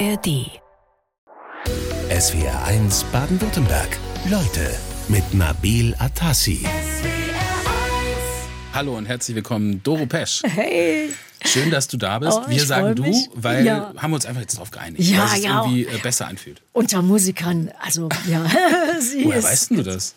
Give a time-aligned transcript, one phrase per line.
[0.00, 0.50] ARD.
[2.10, 3.96] SWR 1 Baden-Württemberg.
[4.28, 4.74] Leute
[5.08, 6.66] mit Nabil Atassi.
[8.72, 10.42] Hallo und herzlich willkommen, Doro Pesch.
[10.48, 11.10] Hey.
[11.44, 12.32] Schön, dass du da bist.
[12.44, 13.28] Oh, wir sagen du, mich.
[13.34, 13.92] weil Ja.
[13.98, 15.58] haben wir uns einfach jetzt drauf geeinigt, Ja, weil es sich ja.
[15.64, 16.62] irgendwie äh, besser anfühlt.
[16.72, 18.44] Unter Musikern, also ja.
[19.00, 20.14] sie Woher ist, weißt denn du das?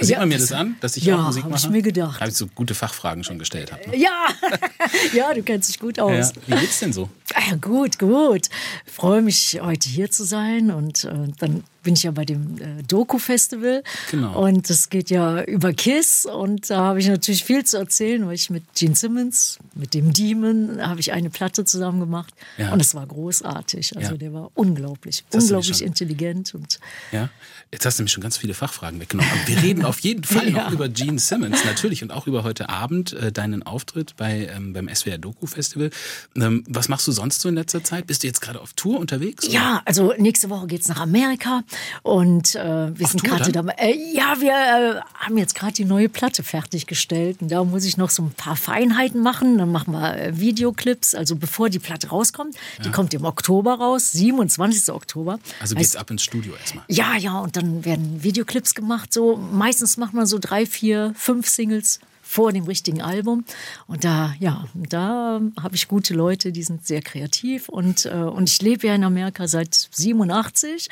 [0.00, 1.66] Sieht Ja, man mir das an, dass ich ja, auch Musik hab mache?
[1.66, 2.20] ich mir gedacht.
[2.20, 3.72] Habe ich so gute Fachfragen schon gestellt.
[3.72, 3.96] Hab, ne?
[3.96, 4.26] Ja,
[5.14, 6.04] ja, du kennst dich gut ja.
[6.04, 6.32] aus.
[6.46, 7.08] Wie geht's denn so?
[7.34, 8.48] Ah, Ja, gut, gut.
[8.86, 10.70] Freue mich, heute hier zu sein.
[10.70, 13.82] Und äh, dann bin ich ja bei dem äh, Doku-Festival.
[14.10, 14.44] Genau.
[14.46, 16.26] Und es geht ja über KISS.
[16.26, 20.12] Und da habe ich natürlich viel zu erzählen, weil ich mit Gene Simmons, mit dem
[20.12, 22.32] Demon, habe ich eine Platte zusammen gemacht.
[22.58, 22.72] Ja.
[22.72, 23.96] Und es war großartig.
[23.96, 24.16] Also Ja.
[24.18, 26.54] der war unglaublich, Das unglaublich intelligent.
[26.54, 26.78] Und
[27.10, 27.30] Ja,
[27.72, 29.30] jetzt hast du nämlich schon ganz viele Fachfragen weggenommen.
[29.32, 30.64] Aber wir reden auf jeden Fall Ja.
[30.64, 34.72] noch über Gene Simmons, natürlich, und auch über heute Abend äh, deinen Auftritt bei, ähm,
[34.72, 35.90] beim SWR Doku Festival.
[36.36, 38.06] Ähm, was machst du sonst so in letzter Zeit?
[38.06, 39.44] Bist du jetzt gerade auf Tour unterwegs?
[39.46, 39.54] oder?
[39.54, 41.62] Ja, also nächste Woche geht's nach Amerika
[42.02, 43.74] und äh, wir sind Tour gerade dabei.
[43.78, 47.96] Äh, ja, wir äh, haben jetzt gerade die neue Platte fertiggestellt und da muss ich
[47.96, 49.56] noch so ein paar Feinheiten machen.
[49.58, 52.56] Dann machen wir äh, Videoclips, also bevor die Platte rauskommt.
[52.84, 54.92] Die kommt im Oktober raus, 27.
[54.92, 55.38] Oktober.
[55.60, 56.84] Also geht's ab ins Studio erstmal.
[56.88, 59.12] Ja, ja, und dann werden Videoclips gemacht.
[59.12, 62.00] So meistens macht man so drei, vier, fünf Singles
[62.32, 63.44] vor dem richtigen Album.
[63.86, 67.68] Und da, ja, da habe ich gute Leute, die sind sehr kreativ.
[67.68, 70.88] Und, äh, und ich lebe ja in Amerika seit 87.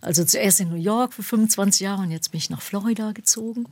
[0.00, 3.66] Also zuerst in New York für 25 Jahre und jetzt bin ich nach Florida gezogen.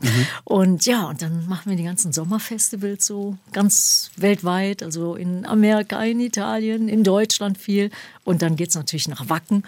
[0.44, 4.82] Und ja, und dann machen wir die ganzen Sommerfestivals so ganz weltweit.
[4.82, 7.90] Also in Amerika, in Italien, in Deutschland viel.
[8.24, 9.62] Und dann geht's natürlich nach Wacken.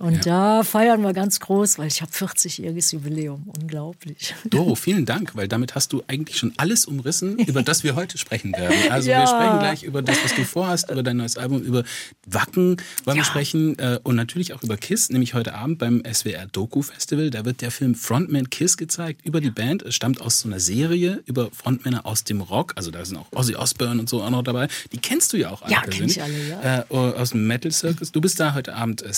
[0.00, 3.44] Und da feiern wir ganz groß, weil ich habe 40-jähriges Jubiläum.
[3.60, 4.34] Unglaublich.
[4.50, 8.18] Doro, vielen Dank, weil damit hast du eigentlich schon alles umrissen, über das wir heute
[8.18, 8.74] sprechen werden.
[8.90, 9.20] Also Ja.
[9.20, 11.84] wir sprechen gleich über das, was du vorhast, über dein neues Album, über
[12.26, 13.24] Wacken wollen wir Ja.
[13.24, 17.30] sprechen äh, und natürlich auch über Kiss, nämlich heute Abend beim SWR Doku Festival.
[17.30, 19.82] Da wird der Film Frontman Kiss gezeigt über die Band.
[19.82, 22.72] Es stammt aus so einer Serie über Frontmänner aus dem Rock.
[22.76, 24.68] Also da sind auch Ozzy Osbourne und so auch noch dabei.
[24.92, 28.10] Die kennst du ja auch alle Ja, kenn ich alle, Äh, aus dem Metal Circus.
[28.12, 29.12] Du bist da heute Abend äh,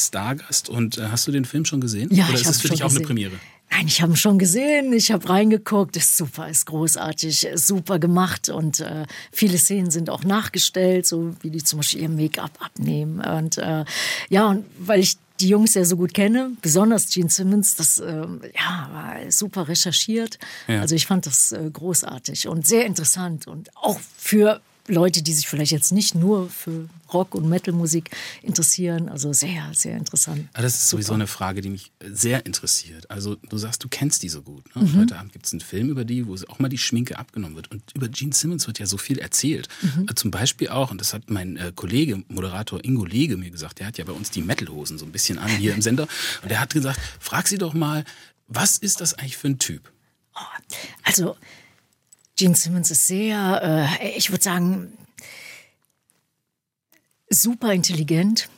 [0.69, 2.09] Und äh, hast du den Film schon gesehen?
[2.12, 3.06] Ja, Oder ich ist es für dich auch eine gesehen.
[3.06, 3.32] Premiere?
[3.71, 7.99] Nein, ich habe ihn schon gesehen, ich habe reingeguckt, ist super, ist großartig, ist super
[7.99, 12.53] gemacht und äh, viele Szenen sind auch nachgestellt, so wie die zum Beispiel ihr Make-up
[12.60, 13.21] abnehmen.
[13.21, 13.84] Und äh,
[14.28, 18.41] ja, und weil ich die Jungs ja so gut kenne, besonders Gene Simmons, das ähm,
[18.54, 20.38] ja, war super recherchiert.
[20.69, 20.81] Ja.
[20.81, 25.48] Also ich fand das äh, großartig und sehr interessant und auch für Leute, die sich
[25.48, 28.10] vielleicht jetzt nicht nur für Rock- und Metal-Musik
[28.42, 29.08] interessieren.
[29.08, 30.48] Also sehr, sehr interessant.
[30.52, 33.10] Ah, das ist sowieso eine Frage, die mich sehr interessiert.
[33.10, 34.64] Also du sagst, du kennst die so gut.
[34.76, 34.82] Ne?
[34.82, 35.00] Mhm.
[35.00, 37.70] Heute Abend gibt es einen Film über die, wo auch mal die Schminke abgenommen wird.
[37.70, 39.69] Und über Gene Simmons wird ja so viel erzählt.
[39.82, 40.06] Mhm.
[40.08, 43.80] Äh, Zum Beispiel auch, und das hat mein äh, Kollege, Moderator Ingo Lege mir gesagt,
[43.80, 46.06] der hat ja bei uns die Metalhosen so ein bisschen an hier im Sender.
[46.42, 48.04] Und der hat gesagt, frag sie doch mal,
[48.48, 49.91] was ist das eigentlich für ein Typ?
[51.03, 51.36] Also,
[52.36, 54.92] Gene Simmons ist sehr, äh, ich würde sagen,
[57.30, 58.48] super intelligent,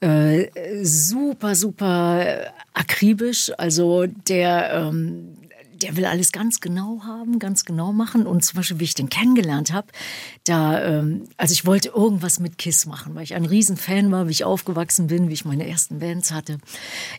[0.00, 0.48] äh,
[0.84, 3.50] super, super akribisch.
[3.56, 5.35] Also der, ähm,
[5.82, 8.26] der will alles ganz genau haben, ganz genau machen.
[8.26, 9.88] Und zum Beispiel, wie ich den kennengelernt habe,
[10.44, 14.32] da, ähm, also ich wollte irgendwas mit Kiss machen, weil ich ein Riesenfan war, wie
[14.32, 16.58] ich aufgewachsen bin, wie ich meine ersten Bands hatte.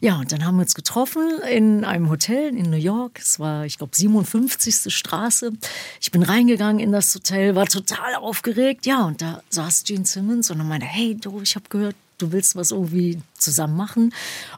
[0.01, 3.19] Ja, und dann haben wir uns getroffen in einem Hotel in New York.
[3.19, 4.93] Es war, ich glaube, 57.
[4.93, 5.53] Straße.
[6.01, 8.85] Ich bin reingegangen in das Hotel, war total aufgeregt.
[8.85, 12.31] Ja, und da saß Gene Simmons und dann meinte, hey, du, ich habe gehört, du
[12.31, 14.13] willst was irgendwie zusammen machen.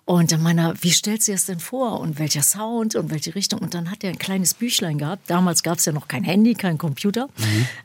[0.05, 1.99] Und dann meinte er, wie stellst du dir das denn vor?
[1.99, 3.59] Und welcher Sound und welche Richtung?
[3.59, 5.29] Und dann hat er ein kleines Büchlein gehabt.
[5.29, 7.29] Damals gab es ja noch kein Handy, kein Computer.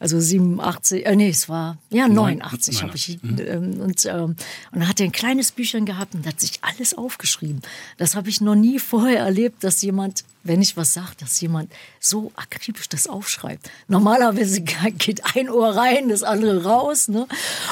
[0.01, 3.19] Also 87, äh, nee, es war, ja, 89 habe ich.
[3.23, 4.39] Ähm, und, ähm, und
[4.73, 7.63] dann hat er ein kleines Büchlein gehabt und hat sich alles aufgeschrieben.
[7.99, 11.73] Das habe ich noch nie vorher erlebt, dass jemand, wenn ich was sage, dass jemand
[12.01, 13.71] so akribisch das aufschreibt.
[13.89, 14.61] Normalerweise
[14.99, 17.09] geht ein Ohr rein, das andere raus.
[17.09, 17.27] Ne?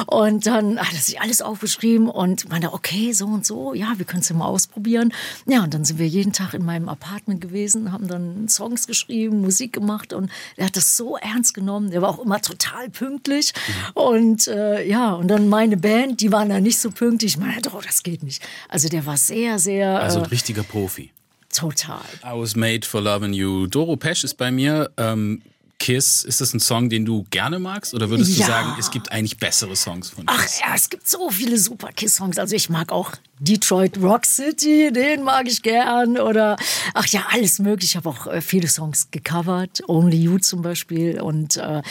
[0.06, 4.04] Und dann hat er sich alles aufgeschrieben und meinte, okay, so und so, ja, wir
[4.04, 5.12] können es ja mal ausprobieren.
[5.46, 9.40] Ja, und dann sind wir jeden Tag in meinem Apartment gewesen, haben dann Songs geschrieben,
[9.40, 11.90] Musik gemacht und er hat das so ernst genommen.
[11.90, 13.52] Der war auch immer total pünktlich.
[13.94, 17.32] Und äh, ja, und dann meine Band, die waren da nicht so pünktlich.
[17.34, 18.42] Ich meinte, oh, das geht nicht.
[18.68, 21.10] Also der war sehr, sehr Also ein äh, richtiger Profi.
[21.52, 22.00] total.
[22.24, 23.66] I was made for loving you.
[23.66, 24.90] Doro Pesch ist bei mir.
[24.96, 25.42] Ähm,
[25.82, 27.92] Kiss, ist das ein Song, den du gerne magst?
[27.92, 28.46] Oder würdest Ja.
[28.46, 30.60] du sagen, es gibt eigentlich bessere Songs von Ach Kiss?
[30.60, 32.38] ja, es gibt so viele super Kiss-Songs.
[32.38, 36.18] Also ich mag auch Detroit Rock City, den mag ich gern.
[36.18, 36.56] Oder
[36.94, 37.92] ach ja, alles mögliche.
[37.92, 41.20] Ich habe auch äh, viele Songs gecovert, Only You zum Beispiel.
[41.20, 41.82] Und äh,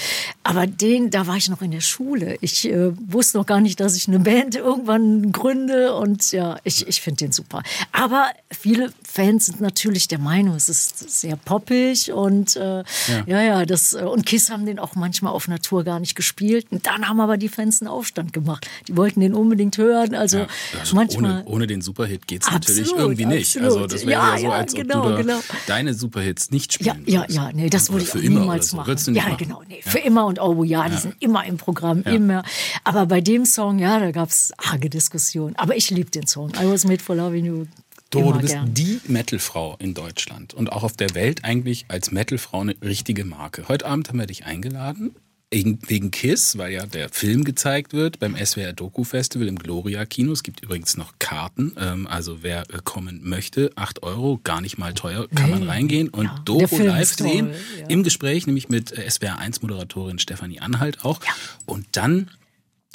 [0.43, 2.37] aber den, da war ich noch in der Schule.
[2.39, 5.93] Ich äh, wusste noch gar nicht, dass ich eine Band irgendwann gründe.
[5.95, 7.61] Und ja, ich, ich finde den super.
[7.91, 12.83] Aber viele Fans sind natürlich der Meinung, es ist sehr poppig und äh,
[13.27, 13.41] ja.
[13.41, 16.67] ja, das äh, und Kiss haben den auch manchmal auf Natur gar nicht gespielt.
[16.71, 18.67] Und dann haben aber die Fans einen Aufstand gemacht.
[18.87, 20.15] Die wollten den unbedingt hören.
[20.15, 20.47] Also, Ja,
[20.79, 21.41] also manchmal.
[21.41, 23.57] ohne, ohne den Superhit geht es natürlich irgendwie nicht.
[23.57, 23.75] absolut.
[23.81, 25.39] Also das wäre Ja, ja, so, ja, als ob genau, du da genau.
[25.67, 27.35] deine Superhits nicht Ja, spielen ja, würdest.
[27.37, 28.77] ja, nee, das würde ich für auch immer niemals so.
[28.77, 28.95] machen.
[29.05, 29.37] Du ja, machen.
[29.37, 32.43] genau, nee, für immer und oh ja, die sind immer im Programm, immer.
[32.85, 35.55] Aber bei dem Song, ja, da gab es arge Diskussionen.
[35.57, 36.51] Aber ich liebe den Song.
[36.61, 37.65] I was made for loving you.
[38.11, 38.73] Doro, du bist gern.
[38.73, 43.67] die Metalfrau in Deutschland und auch auf der Welt eigentlich als Metalfrau eine richtige Marke.
[43.67, 45.15] Heute Abend haben wir dich eingeladen.
[45.53, 50.31] Wegen Kiss, weil ja der Film gezeigt wird beim SWR Doku Festival im Gloria Kino.
[50.31, 51.73] Es gibt übrigens noch Karten.
[51.77, 56.07] Ähm, also wer äh, kommen möchte, 8 Euro, gar nicht mal teuer, kann man reingehen
[56.07, 57.49] und Ja, Doro live sehen.
[57.81, 57.87] ja.
[57.89, 61.19] Im Gespräch, nämlich mit SWR 1 Moderatorin Stefanie Anhalt auch.
[61.65, 62.29] Und dann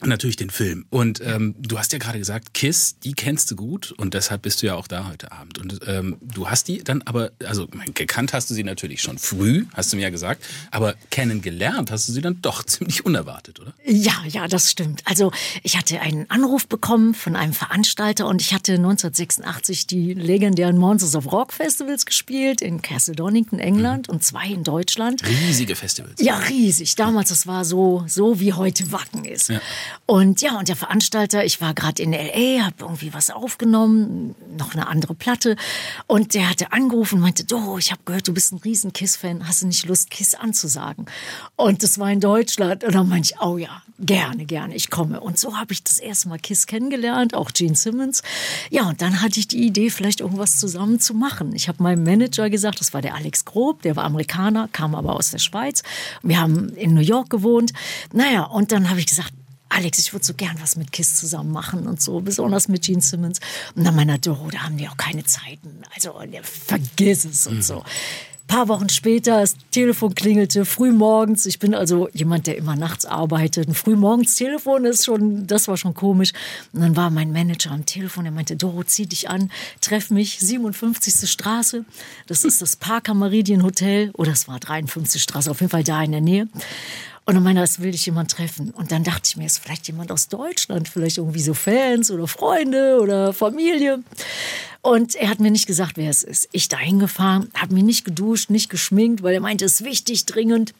[0.04, 0.84] Natürlich den Film.
[0.90, 4.60] Und ähm, du hast ja gerade gesagt, Kiss, die kennst du gut und deshalb bist
[4.60, 5.56] du ja auch da heute Abend.
[5.56, 9.64] Und ähm, du hast die dann aber, also gekannt hast du sie natürlich schon früh,
[9.72, 13.72] hast du mir ja gesagt, aber kennengelernt hast du sie dann doch ziemlich unerwartet, oder?
[13.86, 15.00] Ja, ja, das stimmt.
[15.06, 15.32] Also
[15.62, 21.16] ich hatte einen Anruf bekommen von einem Veranstalter und ich hatte 1986 die legendären Monsters
[21.16, 25.26] of Rock Festivals gespielt in Castle Donington, England und zwei in Deutschland.
[25.26, 26.20] Riesige Festivals.
[26.20, 26.96] Ja, riesig.
[26.96, 29.48] Damals, das war so, so wie heute Wacken ist.
[29.48, 29.62] Ja.
[30.06, 34.74] Und ja, und der Veranstalter, ich war gerade in L.A., habe irgendwie was aufgenommen, noch
[34.74, 35.56] eine andere Platte.
[36.06, 39.46] Und der hatte angerufen und meinte, Do, ich habe gehört, du bist ein riesen Kiss-Fan,
[39.48, 41.06] hast du nicht Lust, Kiss anzusagen?
[41.56, 42.84] Und das war in Deutschland.
[42.84, 45.20] Und dann meinte ich, oh ja, gerne, gerne, ich komme.
[45.20, 48.22] Und so habe ich das erste Mal Kiss kennengelernt, auch Gene Simmons.
[48.70, 51.54] Ja, und dann hatte ich die Idee, vielleicht irgendwas zusammen zu machen.
[51.54, 55.14] Ich habe meinem Manager gesagt, das war der Alex Grob, der war Amerikaner, kam aber
[55.14, 55.82] aus der Schweiz.
[56.22, 57.72] Wir haben in New York gewohnt.
[58.12, 59.32] Naja, und dann habe ich gesagt,
[59.68, 63.02] Alex, ich würde so gern was mit Kiss zusammen machen und so, besonders mit Gene
[63.02, 63.40] Simmons.
[63.74, 65.82] Und dann meiner Doro, da haben die auch keine Zeiten.
[65.94, 67.82] Also vergiss es und so.
[68.46, 71.46] paar Wochen später, das Telefon klingelte, früh morgens.
[71.46, 73.68] Ich bin also jemand, der immer nachts arbeitet.
[73.68, 76.32] Ein früh morgens Telefon ist schon, das war schon komisch.
[76.72, 80.38] Und dann war mein Manager am Telefon, der meinte, Doro, zieh dich an, treff mich,
[80.38, 81.28] 57.
[81.28, 81.84] Straße.
[82.26, 84.10] Das ist das Parker Meridian Hotel.
[84.14, 85.20] Oder es war 53.
[85.20, 86.48] Straße, auf jeden Fall da in der Nähe.
[87.28, 88.70] Und er, es will dich jemand treffen.
[88.70, 92.28] Und dann dachte ich mir, ist vielleicht jemand aus Deutschland, vielleicht irgendwie so Fans oder
[92.28, 94.04] Freunde oder Familie.
[94.80, 96.48] Und er hat mir nicht gesagt, wer es ist.
[96.52, 100.26] Ich dahin gefahren, habe mich nicht geduscht, nicht geschminkt, weil er meinte, es ist wichtig,
[100.26, 100.72] dringend.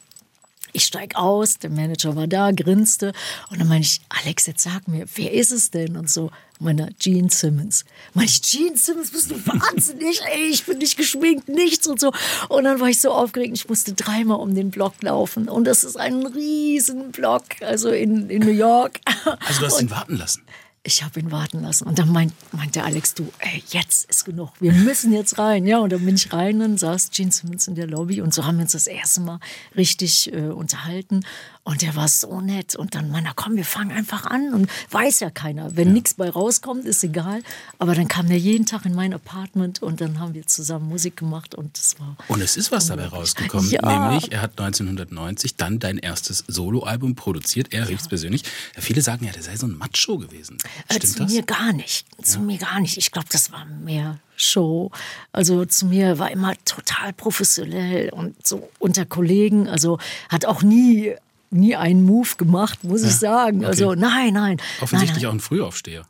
[0.73, 3.13] Ich steig aus, der Manager war da, grinste
[3.51, 5.97] und dann meinte ich, Alex, jetzt sag mir, wer ist es denn?
[5.97, 6.31] Und so,
[6.61, 7.85] meiner Gene Simmons.
[8.15, 10.21] Meine ich, Gene Simmons, bist du wahnsinnig?
[10.33, 12.13] Ey, ich bin nicht geschminkt, nichts und so.
[12.49, 15.49] Und dann war ich so aufgeregt, ich musste dreimal um den Block laufen.
[15.49, 19.01] Und das ist ein riesen Block, also in, in New York.
[19.25, 20.43] Also du hast ihn warten lassen.
[20.87, 21.85] Ich habe ihn warten lassen.
[21.89, 24.51] Und dann meint, meinte Alex, du, ey, jetzt ist genug.
[24.61, 25.67] Wir müssen jetzt rein.
[25.67, 28.21] Ja, und dann bin ich rein und saß Gene Simmons in der Lobby.
[28.21, 29.41] Und so haben wir uns das erste Mal
[29.77, 31.25] richtig äh, unterhalten.
[31.65, 32.77] Und der war so nett.
[32.77, 34.55] Und dann meiner, komm, wir fangen einfach an.
[34.55, 35.75] Und weiß ja keiner.
[35.77, 37.43] Wenn nichts bei rauskommt, ist egal.
[37.81, 41.17] Aber dann kam er jeden Tag in mein Apartment und dann haben wir zusammen Musik
[41.17, 41.57] gemacht.
[41.57, 42.17] Und das war.
[42.29, 44.09] Und es ist was dabei rausgekommen, Ja.
[44.09, 48.45] nämlich er hat 1990 dann dein erstes Soloalbum produziert, er höchstpersönlich.
[48.77, 50.59] Ja, viele sagen ja, der sei so ein Macho gewesen.
[50.89, 51.33] Äh, zu das?
[51.33, 52.07] mir gar nicht.
[52.23, 52.97] Zu mir gar nicht.
[52.97, 54.91] Ich glaube, das war mehr Show.
[55.33, 59.69] Also zu mir war immer total professionell und so unter Kollegen.
[59.69, 61.15] Also hat auch nie
[61.51, 63.59] nie einen Move gemacht, muss ich sagen.
[63.59, 63.67] okay.
[63.67, 64.61] Also nein, nein.
[64.81, 66.07] Offensichtlich nein, auch ein Frühaufsteher.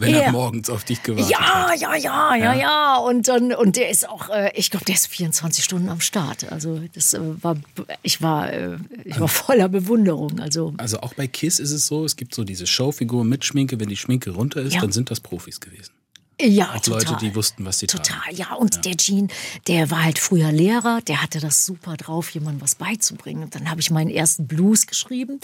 [0.00, 1.38] Wenn er Er- morgens auf dich gewartet Ja,
[1.70, 1.80] hat.
[1.80, 2.96] ja, ja, ja, ja.
[2.98, 6.50] Und dann und der ist auch, äh, ich glaube, der ist 24 Stunden am Start.
[6.52, 7.56] Also das äh, war,
[8.02, 10.38] ich war, äh, ich war voller Bewunderung.
[10.40, 13.78] Also Also auch bei Kiss ist es so, es gibt so diese Showfigur mit Schminke,
[13.80, 14.80] wenn die Schminke runter ist, Ja.
[14.82, 15.92] dann sind das Profis gewesen.
[16.40, 17.02] Ja, Auch total.
[17.02, 18.36] Leute, die wussten, was sie Total, tragen.
[18.36, 18.52] ja.
[18.54, 19.26] Und der Gene,
[19.66, 23.42] der war halt früher Lehrer, der hatte das super drauf, jemandem was beizubringen.
[23.42, 25.40] Und dann habe ich meinen ersten Blues geschrieben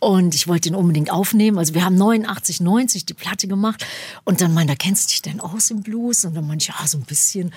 [0.00, 1.58] und ich wollte ihn unbedingt aufnehmen.
[1.58, 3.86] Also wir haben 89, 90 die Platte gemacht
[4.24, 6.24] und dann meinte er, kennst du dich denn aus im Blues?
[6.24, 7.52] Und dann meinte ich, ja, so ein bisschen.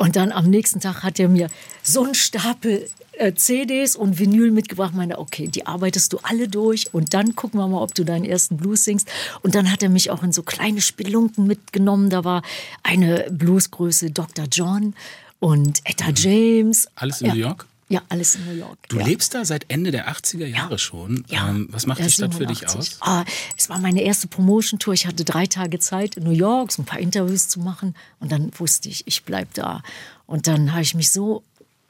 [0.00, 1.48] Und dann am nächsten Tag hat er mir
[1.82, 4.94] so einen Stapel äh, CDs und Vinyl mitgebracht.
[4.94, 8.24] Meinte, okay, die arbeitest du alle durch und dann gucken wir mal, ob du deinen
[8.24, 9.10] ersten Blues singst.
[9.42, 12.08] Und dann hat er mich auch in so kleine Spelunken mitgenommen.
[12.08, 12.40] Da war
[12.82, 14.46] eine Bluesgröße Dr.
[14.50, 14.94] John
[15.38, 16.88] und Etta James.
[16.94, 17.34] Alles in Ja.
[17.34, 17.66] New York?
[17.90, 18.78] Ja, alles in New York.
[18.88, 19.04] Du ja.
[19.04, 21.24] lebst da seit Ende der 80er Jahre schon.
[21.28, 22.78] Ähm, was macht die Stadt für dich 87.
[22.78, 22.98] aus?
[23.00, 23.24] Ah,
[23.56, 24.94] es war meine erste Promotion-Tour.
[24.94, 27.96] Ich hatte drei Tage Zeit in New York, so ein paar Interviews zu machen.
[28.20, 29.82] Und dann wusste ich, ich bleib da.
[30.26, 31.42] Und dann habe ich mich so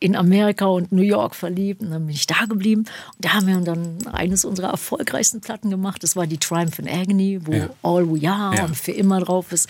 [0.03, 1.83] in Amerika und New York verliebt.
[1.83, 2.87] Und dann bin ich da geblieben.
[3.17, 6.03] Und da haben wir dann eines unserer erfolgreichsten Platten gemacht.
[6.03, 7.69] Das war die Triumph and Agony, wo Ja.
[7.83, 8.65] All We Are Ja.
[8.65, 9.69] und für immer drauf ist.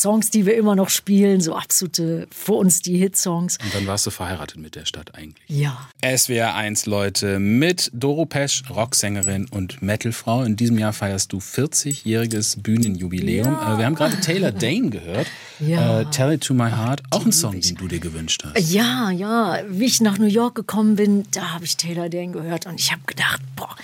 [0.00, 3.58] Songs, die wir immer noch spielen, so absolute, für uns die Hitsongs.
[3.62, 5.48] Und dann warst du verheiratet mit der Stadt eigentlich.
[5.48, 5.88] Ja.
[6.02, 10.42] SWR 1 Leute mit Doro Pesch, Rocksängerin und Metalfrau.
[10.42, 13.46] In diesem Jahr feierst du 40-jähriges Bühnenjubiläum.
[13.46, 15.26] Äh, wir haben gerade Taylor Dane gehört.
[15.58, 16.00] Ja.
[16.00, 17.02] Äh, Tell It to My Heart.
[17.10, 18.72] Auch ein Song, den du dir gewünscht hast.
[18.72, 19.58] Ja, ja.
[19.68, 22.90] Wie ich nach New York gekommen bin, da habe ich Taylor Dane gehört und ich
[22.90, 23.76] habe gedacht, boah,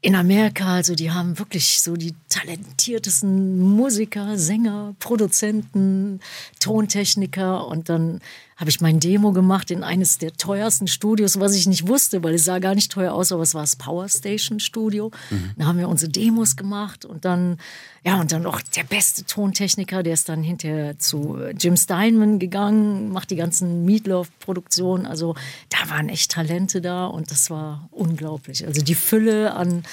[0.00, 6.20] in Amerika, also die haben wirklich so die talentiertesten Musiker, Sänger, Produzenten,
[6.60, 8.20] Tontechniker und dann
[8.58, 12.34] habe ich mein Demo gemacht in eines der teuersten Studios, was ich nicht wusste, weil
[12.34, 15.12] es sah gar nicht teuer aus, aber es war das Power Station Studio.
[15.56, 17.58] Da haben wir unsere Demos gemacht und dann,
[18.04, 23.12] ja, und dann auch der beste Tontechniker, der ist dann hinterher zu Jim Steinman gegangen,
[23.12, 25.06] macht die ganzen Meatloaf-Produktionen.
[25.06, 25.36] Also
[25.68, 28.66] da waren echt Talente da und das war unglaublich.
[28.66, 29.84] Also die Fülle an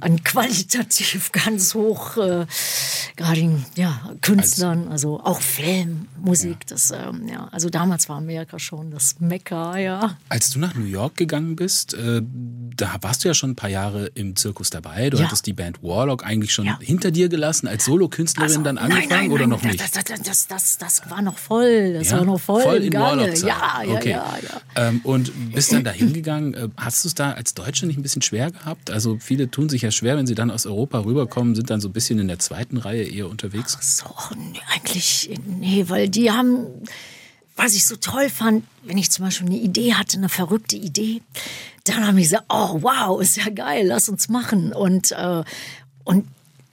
[0.00, 2.46] an qualitativ ganz hoch äh,
[3.16, 8.90] gerade ja, Künstlern, also auch Film, Musik, das ähm, ja, also damals war Amerika schon
[8.90, 10.16] das Mekka, ja.
[10.28, 12.22] Als du nach New York gegangen bist, äh,
[12.76, 15.10] da warst du ja schon ein paar Jahre im Zirkus dabei.
[15.10, 15.24] Du Ja.
[15.26, 16.78] hattest die Band Warlock eigentlich schon Ja.
[16.80, 19.80] hinter dir gelassen, als Solokünstlerin Also, dann nein, angefangen nein, oder nein, noch nicht?
[19.80, 22.18] Das, das, das, das, war noch voll, das Ja?
[22.18, 23.22] war noch voll, Voll in Gange.
[23.22, 23.48] Warlock-Zeit.
[23.48, 24.10] Ja, ja, okay.
[24.10, 24.88] ja, ja.
[24.88, 26.54] Ähm, und bist dann da hingegangen.
[26.54, 28.90] Äh, Hast du es da als Deutsche nicht ein bisschen schwer gehabt?
[28.90, 31.88] Also viele tun sich ja schwer, wenn sie dann aus Europa rüberkommen, sind dann so
[31.88, 33.78] ein bisschen in der zweiten Reihe eher unterwegs.
[33.80, 36.66] So, nee, eigentlich, nee, weil die haben,
[37.56, 41.22] was ich so toll fand, wenn ich zum Beispiel eine Idee hatte, eine verrückte Idee,
[41.84, 44.72] dann haben die gesagt, oh wow, ist ja geil, lass uns machen.
[44.72, 45.44] Und, äh,
[46.04, 46.26] und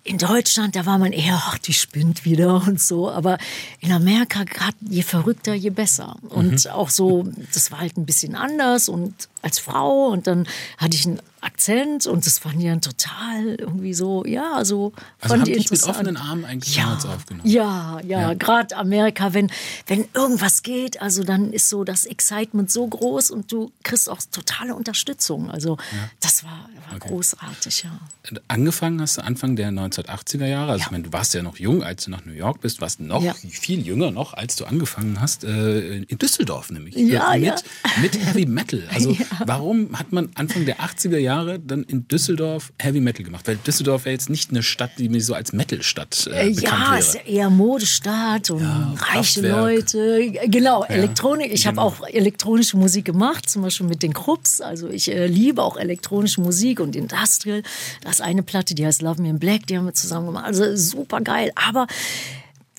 [0.03, 3.12] in Deutschland, da war man eher, ach, die spinnt wieder und so.
[3.12, 3.38] Aber
[3.80, 6.18] in Amerika, gerade je verrückter, je besser.
[6.30, 10.08] Und auch so, das war halt ein bisschen anders und als Frau.
[10.08, 14.64] Und dann hatte ich einen Akzent und das fand die dann total irgendwie so, ja,
[14.64, 15.96] so Also fand die dich mit interessant.
[15.98, 17.50] offenen Armen eigentlich Ja, damals aufgenommen.
[17.50, 19.50] ja, ja, gerade Amerika, wenn,
[19.88, 24.20] wenn irgendwas geht, also dann ist so das Excitement so groß und du kriegst auch
[24.32, 25.50] totale Unterstützung.
[25.50, 25.78] Also
[26.20, 28.00] das war, war großartig, ja.
[28.48, 30.74] Angefangen hast du Anfang der 1980er Jahre.
[30.74, 30.86] Also Ja.
[30.86, 33.24] ich meine, du warst ja noch jung, als du nach New York bist, warst noch
[33.24, 33.34] Ja.
[33.50, 36.94] viel jünger noch, als du angefangen hast, äh, in Düsseldorf nämlich.
[36.96, 37.56] Ja, äh, mit, ja.
[38.00, 38.84] mit Heavy Metal.
[38.94, 43.48] Also warum hat man Anfang der 80er Jahre dann in Düsseldorf Heavy Metal gemacht?
[43.48, 46.62] Weil Düsseldorf wäre jetzt nicht eine Stadt, die mir so als Metal-Stadt äh, Äh, bekannt
[46.82, 47.00] ja, wäre.
[47.00, 49.56] ist ja eher Modestadt und reiche Kraftwerk.
[49.58, 50.32] Leute.
[50.48, 51.52] Genau, Elektronik.
[51.54, 54.62] Ich habe auch elektronische Musik gemacht, zum Beispiel mit den Krupps.
[54.62, 57.64] Also ich äh, liebe auch elektronische Musik und Industrial.
[58.02, 60.46] Da ist eine Platte, die heißt Love Me in Black, die haben wir zusammen gemacht.
[60.46, 61.52] Also super geil.
[61.56, 61.88] Aber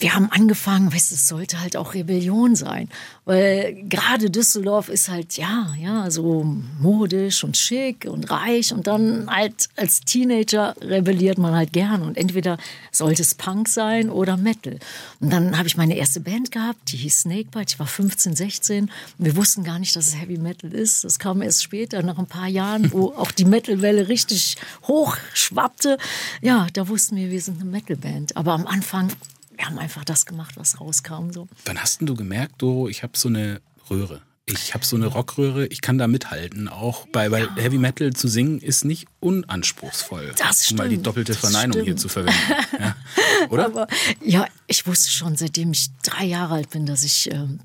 [0.03, 2.89] wir haben angefangen, weißt es sollte halt auch Rebellion sein.
[3.25, 6.43] Weil gerade Düsseldorf ist halt, ja, ja, so
[6.81, 8.73] modisch und schick und reich.
[8.73, 12.03] Und dann halt als Teenager rebelliert man halt gern.
[12.03, 12.59] Und entweder
[12.91, 14.77] sollte es Punk sein oder Metal.
[15.21, 17.75] Und dann habe ich meine erste Band gehabt, die hieß Snakebite.
[17.75, 18.85] Ich war 15, 16.
[18.85, 21.05] Und wir wussten gar nicht, dass es Heavy Metal ist.
[21.05, 24.57] Das kam erst später, nach ein paar Jahren, wo auch die Metalwelle richtig
[24.89, 25.97] hoch schwappte.
[26.41, 28.37] Ja, da wussten wir, wir sind eine Metalband.
[28.37, 29.13] Aber am Anfang
[29.63, 31.31] wir haben einfach das gemacht, was rauskam.
[31.31, 31.47] So.
[31.67, 34.21] Wann hast denn du gemerkt, Doro, ich habe so eine Röhre?
[34.47, 36.67] Ich habe so eine Rockröhre, ich kann da mithalten.
[36.67, 40.33] Auch bei, weil Heavy Metal zu singen ist nicht unanspruchsvoll.
[40.37, 42.01] Das Um mal die stimmt, doppelte Verneinung hier stimmt.
[42.01, 42.41] zu verwenden.
[42.77, 42.97] Ja.
[43.51, 43.67] Oder?
[43.67, 43.87] Aber
[44.21, 47.61] ja, ich wusste schon, seitdem ich drei Jahre alt bin, dass ich, ähm,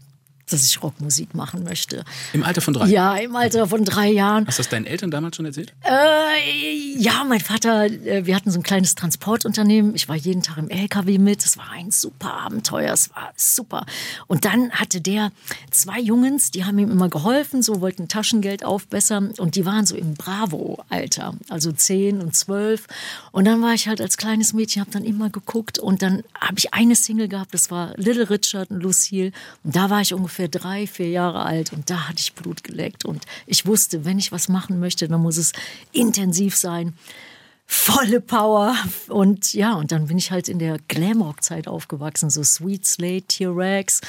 [0.50, 2.04] dass ich Rockmusik machen möchte.
[2.34, 2.88] Im Alter von drei.
[2.88, 4.48] Ja, im Alter von drei Jahren.
[4.48, 5.74] Hast du das deinen Eltern damals schon erzählt?
[5.84, 9.94] Äh, ja, mein Vater, äh, wir hatten so ein kleines Transportunternehmen.
[9.96, 11.44] Ich war jeden Tag im LKW mit.
[11.44, 12.94] Es war ein super Abenteuer.
[12.94, 13.86] Es war super.
[14.27, 15.32] Und dann hatte der
[15.72, 19.34] zwei Jungs, die haben ihm immer geholfen, so wollten Taschengeld aufbessern.
[19.38, 22.88] Und die waren so im Bravo-Alter, also zehn und zwölf.
[23.32, 25.77] Und dann war ich halt als kleines Mädchen, habe dann immer geguckt.
[25.77, 29.32] Und dann habe ich eine Single gehabt, das war Little Richard und Lucille.
[29.63, 31.74] Und da war ich ungefähr drei, vier Jahre alt.
[31.74, 33.06] Und da hatte ich Blut geleckt.
[33.06, 35.53] Und ich wusste, wenn ich was machen möchte, dann muss es
[35.91, 36.94] intensiv sein.
[37.65, 38.75] Volle Power.
[39.10, 42.29] Und ja, und dann bin ich halt in der Glamrock-Zeit aufgewachsen.
[42.29, 44.01] So Sweet Slate, T-Rex.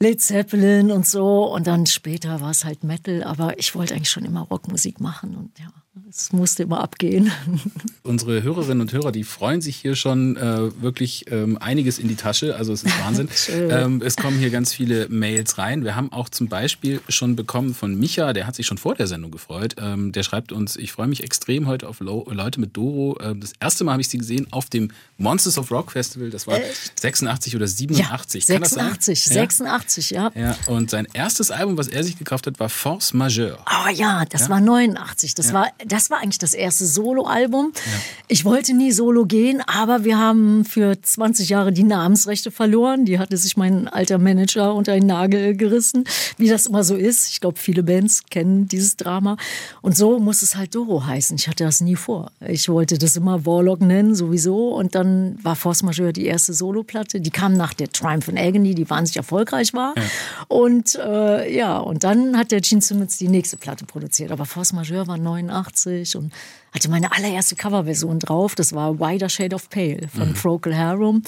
[0.00, 1.44] Led Zeppelin und so.
[1.52, 3.22] Und dann später war es halt Metal.
[3.22, 5.36] Aber ich wollte eigentlich schon immer Rockmusik machen.
[5.36, 5.70] Und ja,
[6.08, 7.30] Es musste immer abgehen.
[8.02, 12.16] Unsere Hörerinnen und Hörer, die freuen sich hier schon äh, wirklich ähm, einiges in die
[12.16, 12.56] Tasche.
[12.56, 13.28] Also es ist Wahnsinn.
[13.48, 15.84] ähm, es kommen hier ganz viele Mails rein.
[15.84, 19.06] Wir haben auch zum Beispiel schon bekommen von Micha, der hat sich schon vor der
[19.06, 19.76] Sendung gefreut.
[19.78, 23.18] Ähm, der schreibt uns, ich freue mich extrem heute auf Lo Leute mit Doro.
[23.20, 26.30] Ähm, das erste Mal habe ich sie gesehen auf dem Monsters of Rock Festival.
[26.30, 26.98] Das war Echt?
[27.00, 28.48] 86 oder 87.
[28.48, 30.30] Ja, 86, 86, ja.
[30.34, 30.56] ja.
[30.66, 33.58] Und sein erstes Album, was er sich gekauft hat, war Force Majeure.
[33.66, 34.48] Oh ja, das ja?
[34.50, 35.34] war 89.
[35.34, 35.54] Das, ja.
[35.54, 37.72] war, das war eigentlich das erste Soloalbum.
[37.74, 37.92] Ja.
[38.28, 43.04] Ich wollte nie solo gehen, aber wir haben für 20 Jahre die Namensrechte verloren.
[43.04, 46.04] Die hatte sich mein alter Manager unter den Nagel gerissen,
[46.36, 47.30] wie das immer so ist.
[47.30, 49.36] Ich glaube, viele Bands kennen dieses Drama.
[49.80, 51.36] Und so muss es halt Doro heißen.
[51.36, 52.30] Ich hatte das nie vor.
[52.46, 54.74] Ich wollte das immer Warlock nennen, sowieso.
[54.74, 57.20] Und dann war Force Majeure die erste Soloplatte.
[57.20, 59.94] Die kam nach der Triumph and Agony, die wahnsinnig erfolgreich war.
[59.96, 60.02] Ja.
[60.48, 64.30] Und äh, ja, und dann hat der Gene Simmons die nächste Platte produziert.
[64.30, 66.32] Aber Force Majeure war 89 und
[66.72, 68.54] hatte meine allererste Coverversion drauf.
[68.54, 70.34] Das war Wider Shade of Pale von mhm.
[70.34, 71.22] Procol Harum.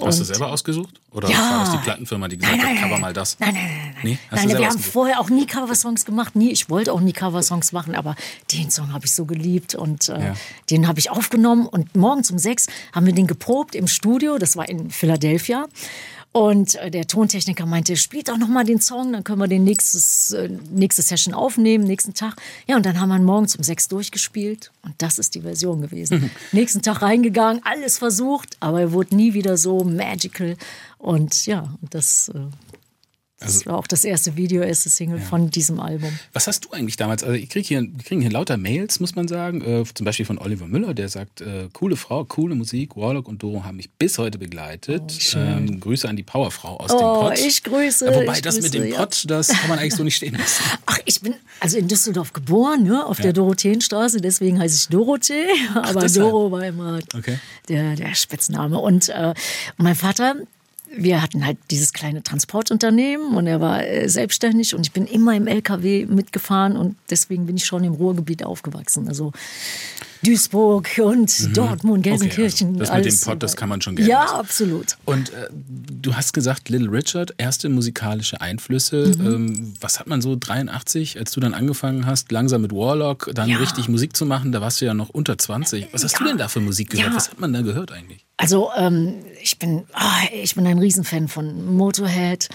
[0.00, 1.00] Hast du selber ausgesucht?
[1.10, 1.38] Oder ja.
[1.38, 3.38] war das die Plattenfirma, die gesagt nein, nein, hat, cover mal das?
[3.38, 3.94] Nein, nein, nein.
[3.94, 4.02] nein.
[4.02, 4.18] Nee?
[4.30, 6.36] nein wir haben vorher auch nie Coversongs gemacht.
[6.36, 6.50] Nie.
[6.50, 8.16] Ich wollte auch nie Coversongs machen, aber
[8.52, 10.34] den Song habe ich so geliebt und äh, ja.
[10.70, 11.66] den habe ich aufgenommen.
[11.66, 14.38] Und morgens um sechs haben wir den geprobt im Studio.
[14.38, 15.66] Das war in Philadelphia.
[16.32, 19.64] Und äh, der Tontechniker meinte, spielt doch noch mal den Song, dann können wir den
[19.64, 22.36] nächstes, äh, nächste Session aufnehmen, nächsten Tag.
[22.66, 25.82] Ja, und dann haben wir ihn morgens um sechs durchgespielt und das ist die Version
[25.82, 26.22] gewesen.
[26.22, 26.30] Mhm.
[26.52, 30.56] Nächsten Tag reingegangen, alles versucht, aber er wurde nie wieder so magical.
[30.98, 32.30] Und ja, das
[33.42, 35.24] äh, das also, war auch das erste Video, erste Single ja.
[35.24, 36.10] von diesem Album.
[36.32, 37.22] Was hast du eigentlich damals?
[37.22, 39.60] Also ich kriege hier, kriegen hier lauter Mails, muss man sagen.
[39.62, 43.42] Äh, zum Beispiel von Oliver Müller, der sagt, äh, coole Frau, coole Musik, Warlock und
[43.42, 45.02] Doro haben mich bis heute begleitet.
[45.34, 47.38] Oh, ähm, Grüße an die Powerfrau aus oh, dem Pott.
[47.38, 48.06] ich grüße.
[48.06, 48.98] Ja, wobei ich das grüße, mit dem ja.
[48.98, 50.62] Pott, das kann man eigentlich so nicht stehen lassen.
[50.86, 55.46] Ach, ich bin also in Düsseldorf geboren, ne, auf der Dorotheenstraße, deswegen heiße ich Dorothee.
[55.74, 57.38] Aber Ach, Doro war immer okay.
[57.68, 58.78] der, der Spitzname.
[58.78, 59.34] Und äh,
[59.76, 60.36] mein Vater,
[60.96, 65.34] wir hatten halt dieses kleine Transportunternehmen und er war äh, selbstständig und ich bin immer
[65.34, 69.08] im LKW mitgefahren und deswegen bin ich schon im Ruhrgebiet aufgewachsen.
[69.08, 69.32] Also
[70.24, 71.52] Duisburg und mhm.
[71.52, 72.76] Dortmund, Gelsenkirchen.
[72.76, 74.10] Okay, also das mit dem Pott, das kann man schon gerne.
[74.10, 74.96] Ja, absolut.
[75.04, 79.12] Und äh, du hast gesagt, Little Richard, erste musikalische Einflüsse.
[79.18, 79.26] Mhm.
[79.26, 83.48] Ähm, was hat man so 83, als du dann angefangen hast, langsam mit Warlock dann
[83.48, 83.58] ja.
[83.58, 84.52] richtig Musik zu machen?
[84.52, 85.88] Da warst du ja noch unter 20.
[85.92, 86.18] Was hast ja.
[86.18, 87.10] du denn da für Musik gehört?
[87.10, 87.16] Ja.
[87.16, 88.24] Was hat man da gehört eigentlich?
[88.42, 92.48] Also ähm, ich bin, oh, ich bin ein Riesenfan von Motorhead.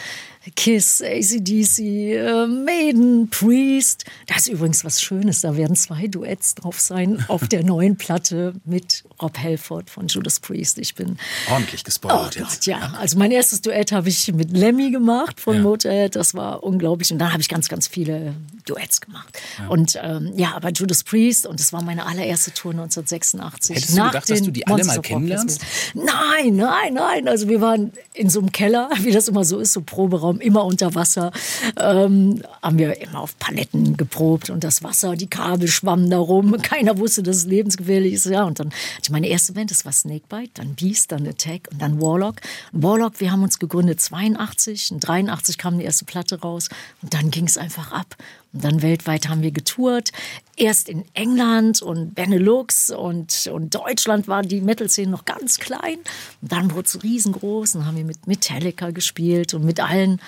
[0.55, 4.05] Kiss, ACDC, äh, Maiden, Priest.
[4.27, 5.41] Da ist übrigens was Schönes.
[5.41, 10.39] Da werden zwei Duets drauf sein auf der neuen Platte mit Rob Halford von Judas
[10.39, 10.77] Priest.
[10.77, 11.17] Ich bin
[11.51, 15.57] ordentlich gespoilert oh Gott, Ja, also mein erstes Duett habe ich mit Lemmy gemacht von
[15.57, 15.61] ja.
[15.61, 16.15] Motorhead.
[16.15, 17.11] Das war unglaublich.
[17.11, 19.39] Und dann habe ich ganz, ganz viele Duets gemacht.
[19.57, 19.67] Ja.
[19.67, 23.75] Und ähm, ja, aber Judas Priest und das war meine allererste Tour 1986.
[23.75, 25.61] Hättest du gedacht, dass du die alle mal kennenlernst?
[25.93, 27.27] Nein, nein, nein.
[27.27, 30.39] Also wir waren in so einem Keller, wie das immer so ist, so Proberaum Raum
[30.39, 31.31] immer unter Wasser.
[31.77, 36.55] Ähm, haben wir immer auf Paletten geprobt und das Wasser, die Kabel schwammen da rum.
[36.61, 38.25] Keiner wusste, dass es lebensgefährlich ist.
[38.25, 41.67] Ja, und dann hatte ich meine erste Band, das war Snakebite, dann Beast, dann Attack
[41.71, 42.35] und dann Warlock.
[42.71, 46.69] Warlock, wir haben uns gegründet 82, und 83 kam die erste Platte raus
[47.01, 48.15] und dann ging es einfach ab.
[48.61, 50.11] Dann weltweit haben wir getourt.
[50.55, 55.97] Erst in England und Benelux und, und Deutschland war die Metal-Szene noch ganz klein.
[56.41, 60.19] Und dann wurde es riesengroß und haben wir mit Metallica gespielt und mit allen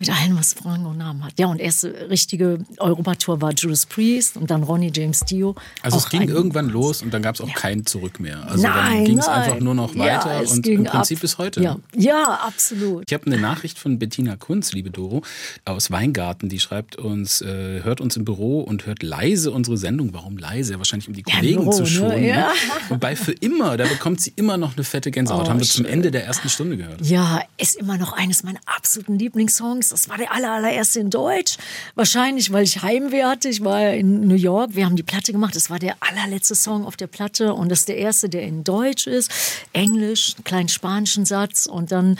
[0.00, 1.34] mit allem, was Rang und Namen hat.
[1.38, 5.54] Ja, und erste richtige Europatour war Judas Priest und dann Ronnie James Dio.
[5.82, 7.54] Also es ging irgendwann los und dann gab es auch ja.
[7.54, 8.48] kein Zurück mehr.
[8.48, 11.20] Also nein, dann ging es einfach nur noch weiter ja, und im Prinzip ab.
[11.20, 11.62] bis heute.
[11.62, 13.04] Ja, ja absolut.
[13.08, 15.20] Ich habe eine Nachricht von Bettina Kunz, liebe Doro,
[15.66, 20.14] aus Weingarten, die schreibt uns, äh, hört uns im Büro und hört leise unsere Sendung.
[20.14, 20.78] Warum leise?
[20.78, 21.88] Wahrscheinlich um die Kollegen Büro, zu ne?
[21.88, 22.20] schonen.
[22.22, 22.28] Ne?
[22.28, 22.52] Ja.
[22.88, 25.44] Wobei für immer, da bekommt sie immer noch eine fette Gänsehaut.
[25.44, 25.84] Oh, Haben wir schön.
[25.84, 27.04] zum Ende der ersten Stunde gehört.
[27.04, 29.89] Ja, ist immer noch eines meiner absoluten Lieblingssongs.
[29.90, 31.56] Das war der aller, allererste in Deutsch.
[31.94, 33.48] Wahrscheinlich, weil ich Heimweh hatte.
[33.48, 34.74] Ich war in New York.
[34.74, 35.56] Wir haben die Platte gemacht.
[35.56, 37.54] Das war der allerletzte Song auf der Platte.
[37.54, 39.30] Und das ist der erste, der in Deutsch ist.
[39.72, 41.66] Englisch, einen kleinen spanischen Satz.
[41.66, 42.10] Und dann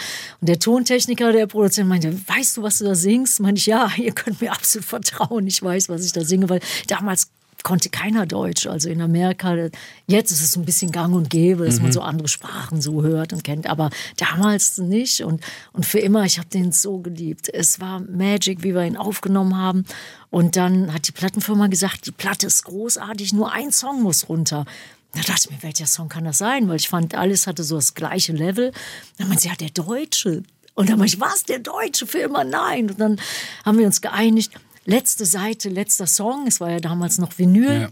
[0.40, 3.40] und der Tontechniker, der Produzent meinte, weißt du, was du da singst?
[3.40, 5.46] Meinte ich, ja, ihr könnt mir absolut vertrauen.
[5.46, 7.28] Ich weiß, was ich da singe, weil damals
[7.62, 8.66] konnte keiner Deutsch.
[8.66, 9.56] Also in Amerika,
[10.06, 11.82] jetzt ist es ein bisschen gang und gäbe, dass mhm.
[11.84, 15.22] man so andere Sprachen so hört und kennt, aber damals nicht.
[15.22, 15.42] Und,
[15.72, 17.48] und für immer, ich habe den so geliebt.
[17.52, 19.84] Es war Magic, wie wir ihn aufgenommen haben.
[20.30, 24.64] Und dann hat die Plattenfirma gesagt, die Platte ist großartig, nur ein Song muss runter.
[25.12, 26.68] Da dachte ich mir, welcher Song kann das sein?
[26.68, 28.72] Weil ich fand, alles hatte so das gleiche Level.
[29.18, 30.44] Dann meinte sie, ja, der Deutsche.
[30.74, 32.44] Und dann meinte ich, was, der Deutsche für immer?
[32.44, 32.90] Nein.
[32.90, 33.20] Und dann
[33.64, 34.52] haben wir uns geeinigt,
[34.84, 36.46] letzte Seite, letzter Song.
[36.46, 37.82] Es war ja damals noch Vinyl.
[37.82, 37.88] Ja.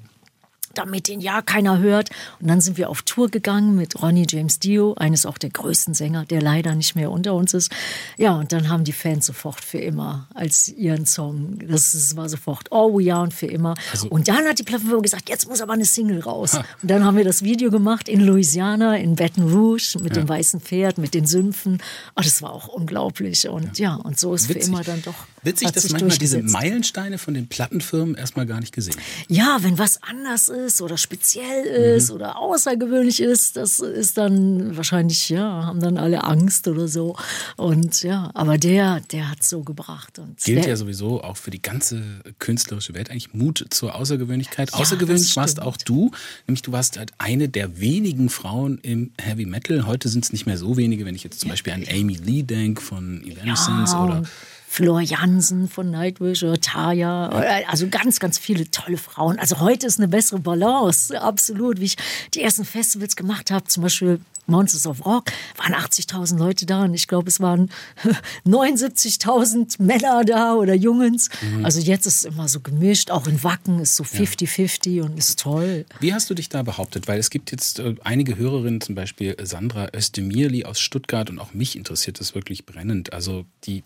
[0.75, 2.11] Damit den ja keiner hört.
[2.41, 5.95] Und dann sind wir auf Tour gegangen mit Ronnie James Dio, eines auch der größten
[5.95, 7.73] Sänger, der leider nicht mehr unter uns ist.
[8.17, 12.29] Ja, und dann haben die Fans sofort für immer als ihren Song, das, das war
[12.29, 13.75] sofort Oh We Are und für immer.
[13.93, 16.55] Also, und dann hat die Plattenfirma gesagt, jetzt muss aber eine Single raus.
[16.55, 16.65] Ha.
[16.83, 20.23] Und dann haben wir das Video gemacht in Louisiana, in Baton Rouge, mit ja.
[20.23, 21.83] dem weißen Pferd, mit den Sümpfen.
[22.17, 23.49] Oh, das war auch unglaublich.
[23.49, 24.65] Und ja, ja und so ist Witzig.
[24.65, 25.15] für immer dann doch.
[25.43, 28.97] Witzig, dass manchmal diese Meilensteine von den Plattenfirmen erstmal gar nicht gesehen
[29.29, 32.17] Ja, wenn was anders ist oder speziell ist mhm.
[32.17, 37.17] oder außergewöhnlich ist, das ist dann wahrscheinlich, ja, haben dann alle Angst oder so.
[37.57, 40.19] Und ja, aber der, der hat so gebracht.
[40.19, 42.03] Und Gilt ja sowieso auch für die ganze
[42.39, 44.71] künstlerische Welt eigentlich Mut zur Außergewöhnlichkeit.
[44.73, 46.11] Ja, Außergewöhnlich warst auch du,
[46.47, 49.87] nämlich du warst halt eine der wenigen Frauen im Heavy Metal.
[49.87, 52.43] Heute sind es nicht mehr so wenige, wenn ich jetzt zum Beispiel an Amy Lee
[52.43, 54.23] denke von Evanescence ja, oder
[54.71, 57.29] Flor Jansen von Nightwish oder Taya,
[57.69, 59.39] also ganz, ganz viele tolle Frauen.
[59.39, 61.81] Also heute ist eine bessere Balance, absolut.
[61.81, 61.97] Wie ich
[62.35, 66.95] die ersten Festivals gemacht habe, zum Beispiel Monsters of Rock, waren 80.000 Leute da und
[66.95, 67.71] ich glaube, es waren
[68.47, 71.31] 79.000 Männer da oder Jungens.
[71.41, 71.65] Mhm.
[71.65, 75.03] Also jetzt ist es immer so gemischt, auch in Wacken ist so 50-50 ja.
[75.05, 75.87] und ist toll.
[76.01, 77.09] Wie hast du dich da behauptet?
[77.09, 81.55] Weil es gibt jetzt äh, einige Hörerinnen, zum Beispiel Sandra Östemirli aus Stuttgart und auch
[81.55, 83.13] mich interessiert das wirklich brennend.
[83.13, 83.83] Also die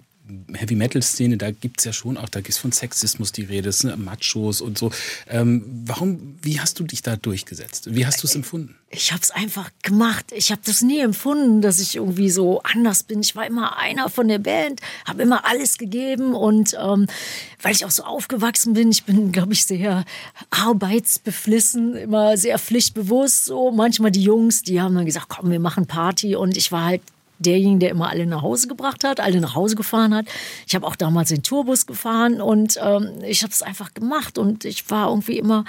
[0.54, 3.70] Heavy Metal Szene, da gibt es ja schon auch, da ist von Sexismus die Rede,
[3.82, 4.92] ne, Machos und so.
[5.28, 7.92] Ähm, warum, wie hast du dich da durchgesetzt?
[7.92, 8.76] Wie hast du es empfunden?
[8.88, 10.26] Ich habe es einfach gemacht.
[10.32, 13.20] Ich habe das nie empfunden, dass ich irgendwie so anders bin.
[13.20, 17.06] Ich war immer einer von der Band, habe immer alles gegeben und ähm,
[17.60, 20.04] weil ich auch so aufgewachsen bin, ich bin, glaube ich, sehr
[20.50, 23.46] arbeitsbeflissen, immer sehr pflichtbewusst.
[23.46, 26.84] So manchmal die Jungs, die haben dann gesagt, komm, wir machen Party und ich war
[26.84, 27.02] halt
[27.42, 30.26] derjenige, der immer alle nach Hause gebracht hat, alle nach Hause gefahren hat.
[30.66, 34.64] Ich habe auch damals den Tourbus gefahren und ähm, ich habe es einfach gemacht und
[34.64, 35.64] ich war irgendwie immer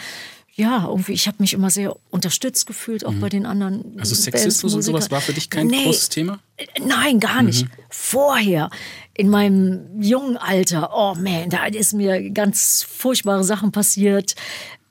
[0.56, 3.22] ja, irgendwie, ich habe mich immer sehr unterstützt gefühlt, auch mhm.
[3.22, 3.96] bei den anderen.
[3.98, 6.40] Also Sexismus und sowas war für dich kein nee, großes Thema?
[6.80, 7.64] Nein, gar nicht.
[7.64, 7.70] Mhm.
[7.90, 8.70] Vorher,
[9.16, 14.36] in meinem jungen Alter, oh man, da ist mir ganz furchtbare Sachen passiert.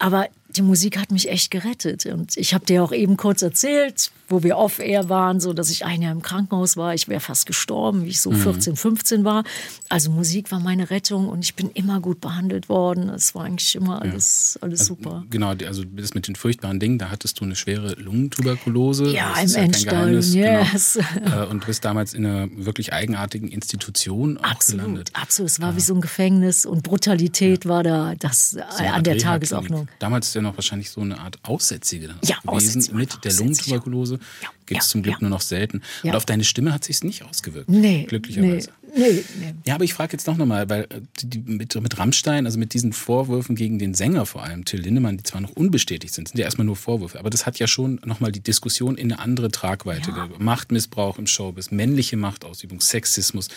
[0.01, 2.07] Aber die Musik hat mich echt gerettet.
[2.07, 5.85] Und ich habe dir auch eben kurz erzählt, wo wir off-air waren, so dass ich
[5.85, 6.95] ein Jahr im Krankenhaus war.
[6.95, 8.37] Ich wäre fast gestorben, wie ich so mhm.
[8.37, 9.45] 14, 15 war.
[9.89, 13.11] Also Musik war meine Rettung und ich bin immer gut behandelt worden.
[13.11, 14.63] Es war eigentlich immer alles, ja.
[14.67, 15.25] alles also, super.
[15.31, 19.13] Genau, also das mit den furchtbaren Dingen, da hattest du eine schwere Lungentuberkulose.
[19.13, 20.99] Ja, im Endstadium, yes.
[21.15, 21.43] Genau.
[21.43, 25.11] Äh, und du bist damals in einer wirklich eigenartigen Institution auch absolut, gelandet.
[25.13, 25.77] Absolut, es war ja.
[25.77, 27.71] wie so ein Gefängnis und Brutalität ja.
[27.71, 29.89] war da das so an der Tagesordnung.
[29.99, 34.19] Damals ist ja noch wahrscheinlich so eine Art Aussätzige ja, gewesen mit der Lungentuberkulose.
[34.43, 35.83] Ja, Gibt es ja, zum Glück nur noch selten.
[36.03, 37.69] Und auf deine Stimme hat sich nicht ausgewirkt.
[37.69, 38.07] Nee.
[38.09, 38.71] Glücklicherweise.
[38.95, 39.55] Nee, nee.
[39.65, 42.75] Ja, aber ich frage jetzt noch nochmal, weil äh, die, mit, mit Rammstein, also mit
[42.75, 46.39] diesen Vorwürfen gegen den Sänger vor allem, Till Lindemann, die zwar noch unbestätigt sind, sind
[46.39, 49.51] ja erstmal nur Vorwürfe, aber das hat ja schon nochmal die Diskussion in eine andere
[49.51, 50.11] Tragweite.
[50.11, 50.29] Ja.
[50.39, 53.49] Machtmissbrauch im Showbiz, männliche Machtausübung, Sexismus.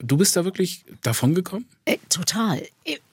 [0.00, 1.66] Du bist da wirklich davon gekommen?
[1.84, 2.62] Äh, total.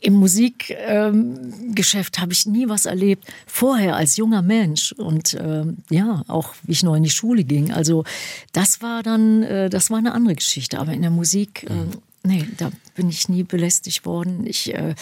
[0.02, 3.26] Im Musikgeschäft ähm, habe ich nie was erlebt.
[3.48, 7.71] Vorher als junger Mensch und ähm, ja, auch wie ich noch in die Schule ging.
[7.71, 8.03] Also
[8.51, 10.79] das war dann, äh, das war eine andere Geschichte.
[10.79, 11.91] Aber in der Musik, äh, mhm.
[12.23, 14.45] nee, da bin ich nie belästigt worden.
[14.45, 14.95] Ich äh,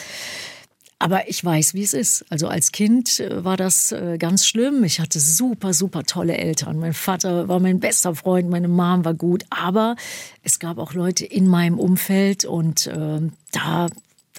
[1.03, 2.23] aber ich weiß, wie es ist.
[2.29, 4.85] Also als Kind äh, war das äh, ganz schlimm.
[4.85, 6.79] Ich hatte super, super tolle Eltern.
[6.79, 9.43] Mein Vater war mein bester Freund, meine Mom war gut.
[9.49, 9.97] Aber
[10.43, 13.19] es gab auch Leute in meinem Umfeld und äh,
[13.51, 13.87] da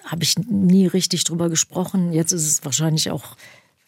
[0.04, 2.14] habe ich nie richtig drüber gesprochen.
[2.14, 3.36] Jetzt ist es wahrscheinlich auch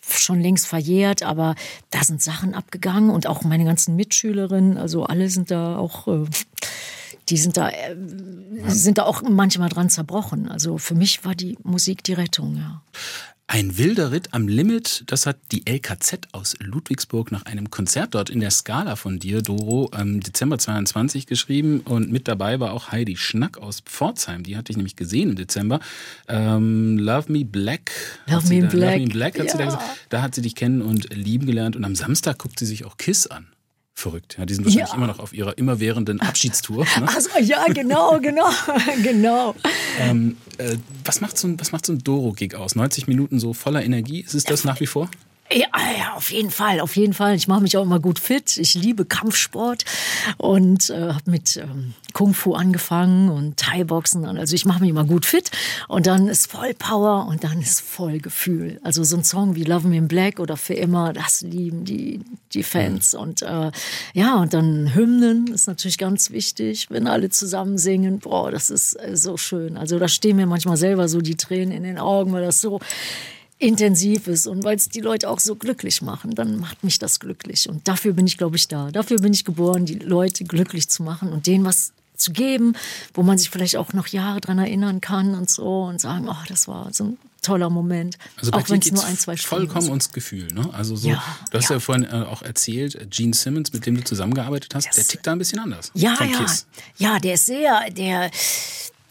[0.09, 1.55] schon längst verjährt, aber
[1.90, 6.25] da sind Sachen abgegangen und auch meine ganzen Mitschülerinnen, also alle sind da auch äh,
[7.29, 7.97] die sind da, äh,
[8.69, 10.49] sind da auch manchmal dran zerbrochen.
[10.49, 12.83] Also für mich war die Musik die Rettung, ja.
[13.49, 18.29] Ein wilder Ritt am Limit, das hat die LKZ aus Ludwigsburg nach einem Konzert dort
[18.29, 21.81] in der Skala von dir, Doro, im Dezember 22 geschrieben.
[21.81, 24.43] Und mit dabei war auch Heidi Schnack aus Pforzheim.
[24.43, 25.79] Die hatte ich nämlich gesehen im Dezember.
[26.27, 27.93] Ähm, Love Me Black.
[28.27, 28.95] Love Me, da, Black.
[28.95, 29.53] Love Me Black hat ja.
[29.53, 29.85] sie da gesagt.
[30.09, 31.77] Da hat sie dich kennen und lieben gelernt.
[31.77, 33.47] Und am Samstag guckt sie sich auch Kiss an.
[33.99, 34.37] Verrückt.
[34.39, 34.95] Ja, die sind wahrscheinlich ja.
[34.95, 36.87] immer noch auf ihrer immerwährenden Abschiedstour.
[37.01, 37.09] Ne?
[37.09, 38.49] Also, ja, genau, genau,
[39.03, 39.55] genau.
[39.99, 42.75] Ähm, äh, was macht so ein, so ein Doro-Gig aus?
[42.75, 44.21] 90 Minuten so voller Energie?
[44.21, 45.11] Ist es das nach wie vor?
[45.53, 47.37] Ja, ja, auf jeden Fall, auf jeden Fall.
[47.37, 48.57] Ich mache mich auch immer gut fit.
[48.57, 49.85] Ich liebe Kampfsport
[50.39, 54.25] und äh, habe mit ähm, Kung Fu angefangen und Thai-Boxen.
[54.25, 55.53] Also ich mache mich immer gut fit
[55.87, 58.81] und dann ist voll Power und dann ist voll Gefühl.
[58.83, 62.23] Also so ein Song wie Love Me in Black oder Für immer, das lieben die,
[62.53, 63.13] die Fans.
[63.13, 63.21] Mhm.
[63.21, 63.71] Und äh,
[64.15, 68.19] ja, und dann Hymnen ist natürlich ganz wichtig, wenn alle zusammen singen.
[68.19, 69.77] Boah, das ist äh, so schön.
[69.77, 72.81] Also da stehen mir manchmal selber so die Tränen in den Augen, weil das so
[73.59, 77.21] intensiv ist und weil es die Leute auch so glücklich machen, dann macht mich das
[77.21, 77.69] glücklich.
[77.69, 78.90] Und dafür bin ich, glaube ich, da.
[78.90, 82.75] Dafür bin ich geboren, die Leute glücklich zu machen und denen was zu geben,
[83.14, 86.45] wo man sich vielleicht auch noch Jahre dran erinnern kann und so und sagen, oh,
[86.49, 88.19] das war so ein toller Moment.
[88.37, 89.90] Also auch wenn es nur ein, zwei Stunden vollkommen ist.
[89.90, 90.49] ums Gefühl.
[90.53, 90.69] Ne?
[90.73, 93.97] Also so, ja, du hast ja, ja vorhin äh, auch erzählt, Gene Simmons, mit dem
[93.97, 94.97] du zusammengearbeitet hast, yes.
[94.97, 95.92] der tickt da ein bisschen anders.
[95.95, 96.38] Ja, ja.
[96.38, 96.66] Kiss.
[96.99, 98.31] Ja, der ist sehr, der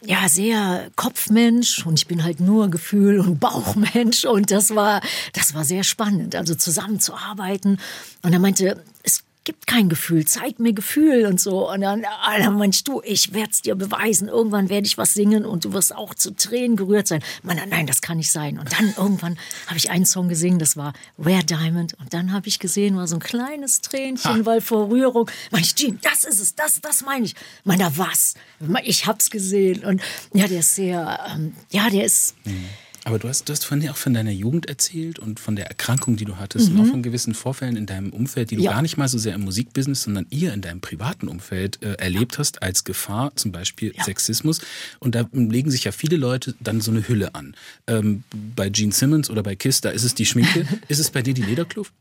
[0.02, 5.00] ja, sehr Kopfmensch und ich bin halt nur Gefühl und Bauchmensch und das war,
[5.32, 7.78] das war sehr spannend, also zusammenzuarbeiten.
[8.22, 11.70] Und er meinte, es gibt kein Gefühl, zeig mir Gefühl und so.
[11.70, 14.28] Und dann, ah, dann meinst du, ich werde es dir beweisen.
[14.28, 17.22] Irgendwann werde ich was singen und du wirst auch zu Tränen gerührt sein.
[17.42, 18.58] Man, nein, das kann nicht sein.
[18.58, 21.94] Und dann irgendwann habe ich einen Song gesungen, das war Rare Diamond.
[21.94, 24.44] Und dann habe ich gesehen, war so ein kleines Tränchen, ha.
[24.44, 27.34] weil vor Rührung, meine ich, Jean, das ist es, das, das meine ich.
[27.62, 28.34] Meiner was?
[28.82, 29.84] Ich hab's gesehen.
[29.84, 30.02] Und
[30.34, 32.34] ja, der ist sehr, ähm, ja, der ist.
[32.44, 32.66] Mhm
[33.06, 35.68] aber du hast, du hast von dir auch von deiner Jugend erzählt und von der
[35.68, 36.80] Erkrankung, die du hattest mhm.
[36.80, 38.72] und auch von gewissen Vorfällen in deinem Umfeld, die du ja.
[38.72, 42.36] gar nicht mal so sehr im Musikbusiness, sondern eher in deinem privaten Umfeld äh, erlebt
[42.40, 44.02] hast als Gefahr, zum Beispiel ja.
[44.02, 44.60] Sexismus.
[44.98, 47.54] Und da legen sich ja viele Leute dann so eine Hülle an.
[47.86, 48.24] Ähm,
[48.56, 50.66] bei Gene Simmons oder bei Kiss, da ist es die Schminke.
[50.88, 51.92] ist es bei dir die Lederkluft?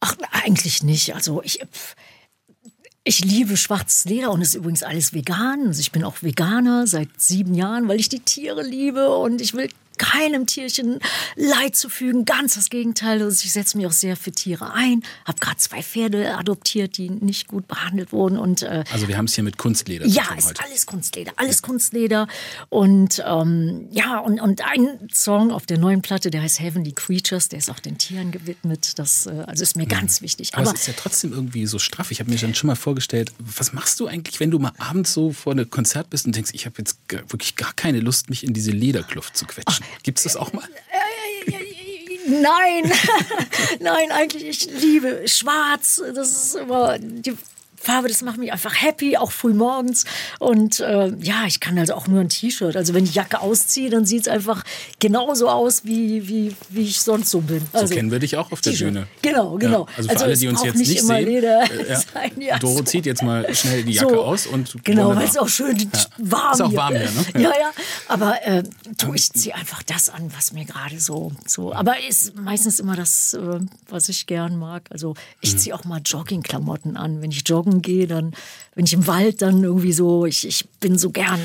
[0.00, 1.14] Ach, eigentlich nicht.
[1.14, 1.60] Also ich.
[3.02, 5.68] Ich liebe schwarzes Leder und es ist übrigens alles vegan.
[5.68, 9.54] Also ich bin auch Veganer seit sieben Jahren, weil ich die Tiere liebe und ich
[9.54, 10.98] will keinem Tierchen
[11.36, 12.24] Leid zu fügen.
[12.24, 13.22] Ganz das Gegenteil.
[13.22, 15.02] Also ich setze mich auch sehr für Tiere ein.
[15.26, 18.38] Habe gerade zwei Pferde adoptiert, die nicht gut behandelt wurden.
[18.38, 20.06] Und, äh, also wir haben es hier mit Kunstleder.
[20.06, 20.64] Ja, ist heute.
[20.64, 21.66] alles Kunstleder, alles ja.
[21.66, 22.28] Kunstleder.
[22.70, 27.50] Und ähm, ja, und, und ein Song auf der neuen Platte, der heißt Heavenly Creatures,
[27.50, 28.98] der ist auch den Tieren gewidmet.
[28.98, 29.88] Das äh, also ist mir mhm.
[29.90, 30.54] ganz wichtig.
[30.54, 32.10] Aber, Aber es ist ja trotzdem irgendwie so straff.
[32.10, 35.12] Ich habe mir dann schon mal vorgestellt, was machst du eigentlich, wenn du mal abends
[35.12, 38.44] so vor einem Konzert bist und denkst, ich habe jetzt wirklich gar keine Lust, mich
[38.44, 39.84] in diese Lederkluft zu quetschen?
[39.84, 40.68] Ach, Gibt es das auch mal?
[42.26, 42.92] Nein,
[43.80, 46.02] nein, eigentlich, ich liebe schwarz.
[46.14, 47.36] Das ist immer die
[47.80, 50.04] Farbe, das macht mich einfach happy, auch früh morgens.
[50.38, 52.76] Und äh, ja, ich kann also auch nur ein T-Shirt.
[52.76, 54.64] Also wenn ich Jacke ausziehe, dann sieht es einfach
[54.98, 57.62] genauso aus, wie, wie, wie ich sonst so bin.
[57.72, 59.06] Also, so kennen wir dich auch auf der Bühne.
[59.22, 59.86] Genau, genau.
[59.86, 62.58] Ja, also für also alle, die uns jetzt nicht, nicht sehen, Leder äh, sein, ja,
[62.58, 62.82] Doro so.
[62.82, 64.46] zieht jetzt mal schnell die Jacke so, aus.
[64.46, 65.86] und Genau, weil es auch schön ja.
[66.18, 66.60] warm ist.
[66.60, 67.42] auch warm hier, ne?
[67.42, 67.70] Ja, ja.
[68.08, 68.62] Aber äh,
[68.98, 71.72] du, ich ziehe einfach das an, was mir gerade so, so.
[71.72, 74.82] Aber ist meistens immer das, äh, was ich gern mag.
[74.90, 75.58] Also ich mhm.
[75.58, 78.32] ziehe auch mal Joggingklamotten an, wenn ich joggen joggen gehe, dann,
[78.74, 81.40] wenn ich im Wald dann irgendwie so, ich, ich bin so gern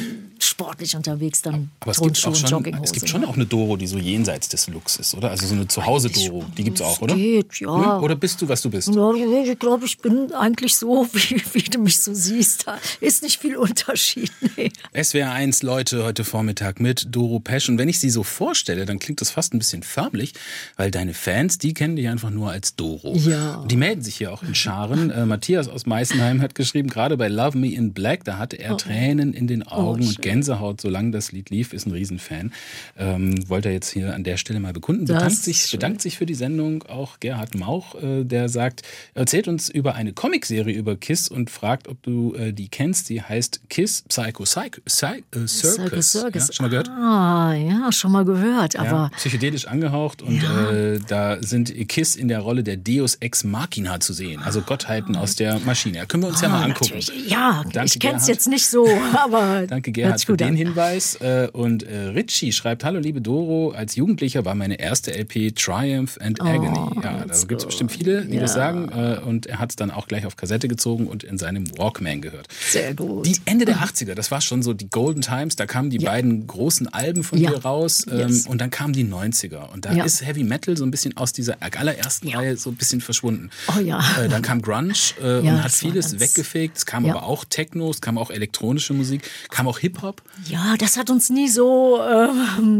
[0.45, 3.87] sportlich unterwegs, dann Aber es gibt, auch schon, es gibt schon auch eine Doro, die
[3.87, 5.31] so jenseits des Looks ist, oder?
[5.31, 7.15] Also so eine Zuhause-Doro, die gibt es auch, oder?
[7.15, 7.97] Geht, ja.
[7.97, 8.03] Hm?
[8.03, 8.93] Oder bist du, was du bist?
[8.93, 12.67] Ja, ich glaube, ich bin eigentlich so, wie, wie, du mich so siehst.
[12.67, 14.31] Da ist nicht viel Unterschied.
[14.57, 14.71] Nee.
[15.03, 17.67] SWR 1 Leute heute Vormittag mit Doro Pesch.
[17.67, 20.33] Und wenn ich sie so vorstelle, dann klingt das fast ein bisschen förmlich,
[20.77, 23.15] weil deine Fans, die kennen dich einfach nur als Doro.
[23.15, 23.55] Ja.
[23.55, 25.09] Und die melden sich hier auch in Scharen.
[25.09, 28.75] Äh, Matthias aus Meißenheim hat geschrieben, gerade bei Love Me in Black, da hatte er
[28.75, 28.77] oh.
[28.77, 32.51] Tränen in den Augen oh, und Gänsehaut, solange das Lied lief, ist ein Riesenfan.
[32.97, 35.05] Ähm, wollte er jetzt hier an der Stelle mal bekunden.
[35.05, 39.69] Bedankt sich, bedankt sich für die Sendung auch Gerhard Mauch, äh, der sagt, erzählt uns
[39.69, 43.09] über eine Comicserie über Kiss und fragt, ob du äh, die kennst.
[43.09, 46.11] Die heißt Kiss Psycho, Psycho Psy äh, Circus.
[46.11, 46.47] Circus.
[46.47, 46.89] Ja, schon mal gehört?
[46.89, 48.75] Ah, ja, schon mal gehört.
[48.75, 50.71] Aber ja, psychedelisch angehaucht und ja.
[50.71, 55.15] Äh, da sind Kiss in der Rolle der Deus Ex Machina zu sehen, also Gottheiten
[55.15, 55.97] aus der Maschine.
[55.97, 56.95] Ja, können wir uns ja mal ah, angucken.
[56.95, 57.29] Natürlich.
[57.29, 61.15] Ja, Danke, ich kenne es jetzt nicht so, aber Danke Gerhard für den Hinweis.
[61.21, 66.17] Äh, und äh, Richie schreibt, hallo liebe Doro, als Jugendlicher war meine erste LP Triumph
[66.19, 67.01] and oh, Agony.
[67.03, 68.41] Ja, da gibt es bestimmt viele, die ja.
[68.41, 68.89] das sagen.
[68.89, 72.21] Äh, und er hat es dann auch gleich auf Kassette gezogen und in seinem Walkman
[72.21, 72.47] gehört.
[72.67, 73.25] Sehr gut.
[73.25, 76.09] Die Ende der 80er, das war schon so die Golden Times, da kamen die ja.
[76.09, 78.47] beiden großen Alben von dir raus ähm, yes.
[78.47, 79.71] und dann kamen die 90er.
[79.71, 83.01] Und da ist Heavy Metal so ein bisschen aus dieser allerersten Reihe so ein bisschen
[83.01, 83.49] verschwunden.
[83.75, 84.03] Oh ja.
[84.29, 86.77] Dann kam Grunge und hat vieles weggefegt.
[86.77, 90.14] Es kam aber auch Techno, es kam auch elektronische Musik, kam auch Hip-Hop.
[90.47, 92.27] Ja, das hat uns nie so, äh,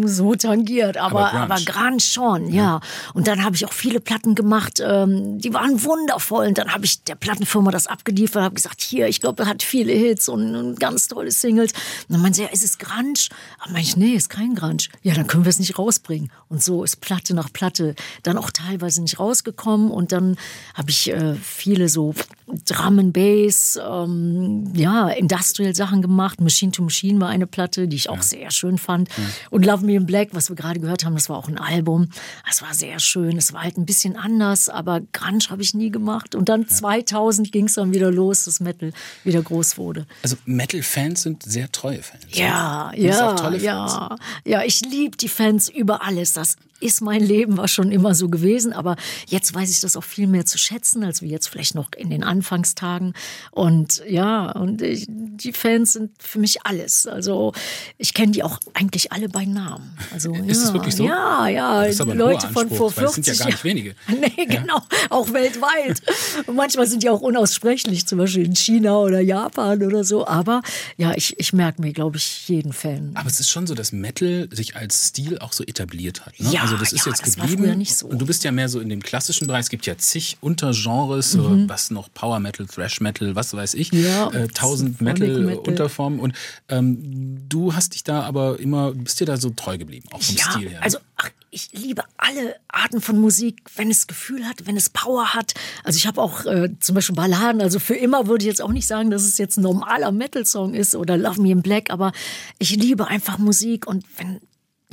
[0.08, 2.00] so tangiert, aber, aber, Grunge.
[2.00, 2.64] schon, ja.
[2.64, 2.80] ja.
[3.14, 6.48] Und dann habe ich auch viele Platten gemacht, ähm, die waren wundervoll.
[6.48, 9.64] Und dann habe ich der Plattenfirma das abgeliefert, habe gesagt, hier, ich glaube, er hat
[9.64, 11.72] viele Hits und, und, ganz tolle Singles.
[11.72, 13.14] Und dann meinte sie, ja, ist es Grunge?
[13.60, 14.84] Aber meine ich, nee, ist kein Grunge.
[15.02, 16.32] Ja, dann können wir es nicht rausbringen.
[16.50, 19.92] Und so ist Platte nach Platte dann auch teilweise nicht rausgekommen.
[19.92, 20.36] Und dann
[20.74, 22.14] habe ich äh, viele so
[22.48, 26.42] Drum and Bass, ähm, ja, Industrial-Sachen gemacht.
[26.42, 28.22] Machine to Machine war eine Platte, die ich auch ja.
[28.22, 29.10] sehr schön fand.
[29.10, 29.24] Ja.
[29.50, 32.10] Und Love Me in Black, was wir gerade gehört haben, das war auch ein Album.
[32.50, 33.38] Es war sehr schön.
[33.38, 36.36] Es war halt ein bisschen anders, aber Grunge habe ich nie gemacht.
[36.36, 36.68] Und dann ja.
[36.68, 38.92] 2000 ging es dann wieder los, dass Metal
[39.24, 40.06] wieder groß wurde.
[40.24, 42.26] Also Metal-Fans sind sehr treue Fans.
[42.32, 44.16] Ja, ja, ja.
[44.46, 46.34] Ja, ich liebe die Fans über alles.
[46.34, 48.74] Das ist mein Leben, war schon immer so gewesen.
[48.74, 48.96] Aber
[49.28, 52.10] jetzt weiß ich das auch viel mehr zu schätzen, als wie jetzt vielleicht noch in
[52.10, 53.14] den Anfangstagen.
[53.52, 57.08] Und ja, und ich, die Fans sind für mich alles.
[57.08, 57.54] Also
[57.98, 59.98] ich kenne die auch eigentlich alle bei Namen.
[60.14, 61.06] Also, ist ja, es wirklich so?
[61.06, 61.86] Ja, ja.
[62.14, 63.96] Leute von vor weil 40 es sind ja gar nicht wenige.
[64.08, 64.82] Nee, genau.
[65.10, 66.02] Auch weltweit.
[66.48, 70.26] Und manchmal sind die auch unaussprechlich, zum Beispiel in China oder Japan oder so.
[70.26, 70.62] Aber
[70.98, 73.12] ja, ich, ich merke mir, glaube ich, jeden Fan.
[73.16, 76.40] Aber es ist schon so, dass Metal sich als Stil auch so etabliert hat.
[76.40, 76.50] Ne?
[76.52, 77.86] Ja, also das ist ja, jetzt das geblieben.
[77.86, 78.08] so.
[78.08, 79.62] Und du bist ja mehr so in dem klassischen Bereich.
[79.62, 83.92] Es gibt ja zig Untergenres, so was noch Power Metal, Thrash Metal, was weiß ich.
[83.92, 84.04] Mhm.
[84.04, 85.60] Ja, äh, tausend Symphonic Metal, Metal.
[85.60, 86.20] Unterformen.
[86.20, 86.36] Und
[86.70, 90.36] ähm, du hast dich da aber immer, bist dir da so treu geblieben, auch vom
[90.36, 90.80] ja, Stil her.
[90.80, 90.84] ne?
[90.84, 95.34] also ach, ich liebe alle Arten von Musik, wenn es Gefühl hat, wenn es Power
[95.34, 95.54] hat.
[95.84, 97.62] Also ich habe auch äh, zum Beispiel Balladen.
[97.62, 100.74] Also für immer würde ich jetzt auch nicht sagen, dass es jetzt ein normaler Metal-Song
[100.74, 102.12] ist oder Love Me in Black, aber
[102.60, 104.42] ich liebe einfach Musik und wenn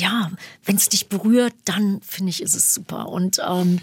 [0.02, 0.30] ja,
[0.64, 3.08] wenn es dich berührt, dann finde ich, ist es super.
[3.08, 3.80] Und ähm,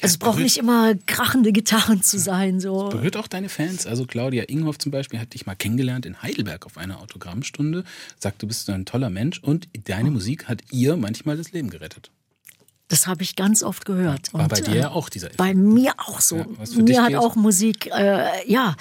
[0.00, 2.60] also es braucht nicht immer krachende Gitarren zu sein.
[2.60, 2.88] So.
[2.88, 3.86] Berührt auch deine Fans.
[3.86, 7.84] Also Claudia Inghoff zum Beispiel hat dich mal kennengelernt in Heidelberg auf einer Autogrammstunde,
[8.18, 10.12] sagt, du bist ein toller Mensch und deine Oh.
[10.12, 12.10] Musik hat ihr manchmal das Leben gerettet.
[12.88, 14.34] Das habe ich ganz oft gehört.
[14.34, 15.38] War Und, bei dir äh, ja auch dieser Effekt.
[15.38, 16.36] Bei mir auch so.
[16.36, 18.76] Ja, mir hat auch Musik, äh, ja,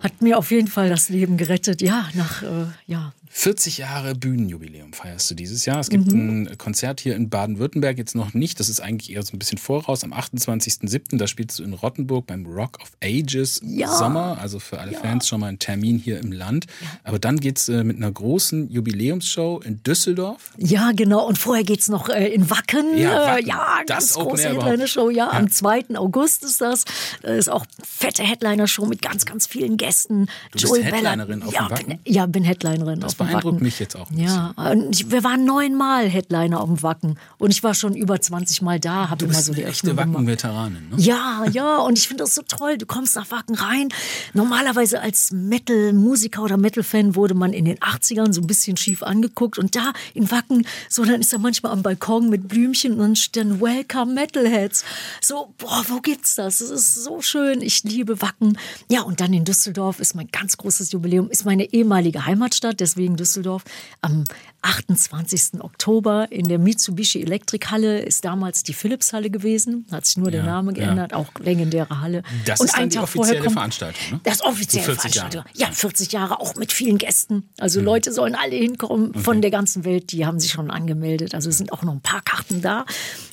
[0.00, 1.80] hat mir auf jeden Fall das Leben gerettet.
[1.80, 3.12] Ja, nach, äh, ja.
[3.42, 5.78] 40 Jahre Bühnenjubiläum feierst du dieses Jahr.
[5.78, 6.48] Es gibt Mhm.
[6.50, 8.58] ein Konzert hier in Baden-Württemberg jetzt noch nicht.
[8.58, 10.02] Das ist eigentlich eher so ein bisschen voraus.
[10.02, 11.18] Am 28.07.
[11.18, 13.94] Da spielst du in Rottenburg beim Rock of Ages Ja.
[13.96, 14.38] Sommer.
[14.40, 16.66] Also für alle Fans schon mal ein Termin hier im Land.
[17.04, 20.50] Aber dann geht's äh, mit einer großen Jubiläumsshow in Düsseldorf.
[20.56, 21.24] Ja, genau.
[21.24, 22.98] Und vorher geht's noch äh, in Wacken.
[22.98, 23.46] Ja, Äh, Wacken.
[23.46, 24.48] ja Das ganz große.
[24.48, 25.10] Headliner-Show.
[25.10, 25.94] Ja, am 2.
[25.94, 26.82] August ist das.
[27.22, 30.26] Da ist auch fette Headliner-Show mit ganz, ganz vielen Gästen.
[30.56, 31.86] Du bist Headlinerin auf dem ja, Wacken?
[31.86, 33.62] Bin, ja, bin Headlinerin Das auf Wacken.
[33.62, 37.18] mich jetzt auch Ja, und ich, wir waren neunmal Headliner auf dem Wacken.
[37.38, 39.70] Und ich war schon über 20 Mal da, habe Du immer bist so die eine
[39.72, 39.96] echte.
[39.96, 40.90] Wacken-Veteranin.
[40.90, 40.96] Ne?
[40.98, 42.78] Ja, ja, und ich finde das so toll.
[42.78, 43.88] Du kommst nach Wacken rein.
[44.34, 49.58] Normalerweise als Metal-Musiker oder Metal-Fan wurde man in den 80ern so ein bisschen schief angeguckt.
[49.58, 53.16] Und da in Wacken, so dann ist er manchmal am Balkon mit Blümchen und dann
[53.16, 54.84] steht dann Welcome Metalheads.
[55.20, 56.58] So, boah, wo gibt's das?
[56.58, 57.62] Das ist so schön.
[57.62, 58.58] Ich liebe Wacken.
[58.90, 63.07] Ja, und dann in Düsseldorf ist mein ganz großes Jubiläum, ist meine ehemalige Heimatstadt, deswegen
[63.16, 63.64] Düsseldorf.
[64.02, 64.24] Am
[64.62, 65.60] 28.
[65.60, 69.86] Oktober in der Mitsubishi Elektrikhalle ist damals die Philips-Halle gewesen.
[69.90, 70.84] Hat sich nur der Ja, Name ja.
[70.84, 72.22] geändert, auch legendäre Halle.
[72.44, 74.20] Das und ist dann die Tag offizielle kommt- Veranstaltung, ne?
[74.24, 75.44] Das offizielle So 40 Veranstaltung.
[75.56, 75.70] Jahre.
[75.70, 77.48] Ja, 40 Jahre, auch mit vielen Gästen.
[77.58, 81.34] Also Leute sollen alle hinkommen von der ganzen Welt, die haben sich schon angemeldet.
[81.34, 82.84] Also es sind auch noch ein paar Karten da.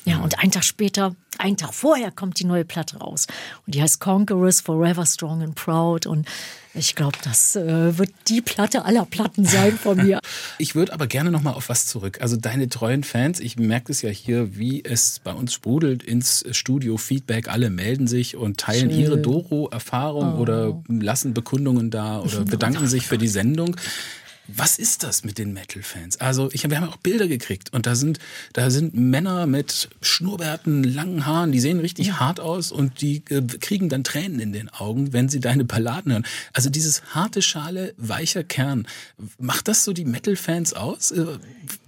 [0.04, 3.26] Ja, und einen Tag später, einen Tag vorher kommt die neue Platte raus.
[3.66, 6.06] Und die heißt Conquerors Forever Strong and Proud.
[6.06, 6.26] Und
[6.74, 10.20] ich glaube, das äh, wird die Platte aller Platten sein von mir.
[10.58, 12.18] Ich würde aber gerne noch mal auf was zurück.
[12.20, 16.44] Also deine treuen Fans, ich merke es ja hier, wie es bei uns sprudelt ins
[16.50, 17.48] Studio Feedback.
[17.48, 18.98] Alle melden sich und teilen Schön.
[18.98, 19.02] Oh.
[19.02, 23.76] ihre Doro-Erfahrung oder lassen Bekundungen da oder bedanken sich für die Sendung.
[24.48, 26.20] Was ist das mit den Metal-Fans?
[26.20, 28.18] Also ich, wir haben auch Bilder gekriegt und da sind,
[28.52, 33.42] da sind Männer mit Schnurrbärten, langen Haaren, die sehen richtig hart aus und die äh,
[33.42, 36.26] kriegen dann Tränen in den Augen, wenn sie deine Balladen hören.
[36.52, 38.86] Also dieses harte Schale, weicher Kern,
[39.38, 41.10] macht das so die Metal-Fans aus?
[41.10, 41.26] Äh,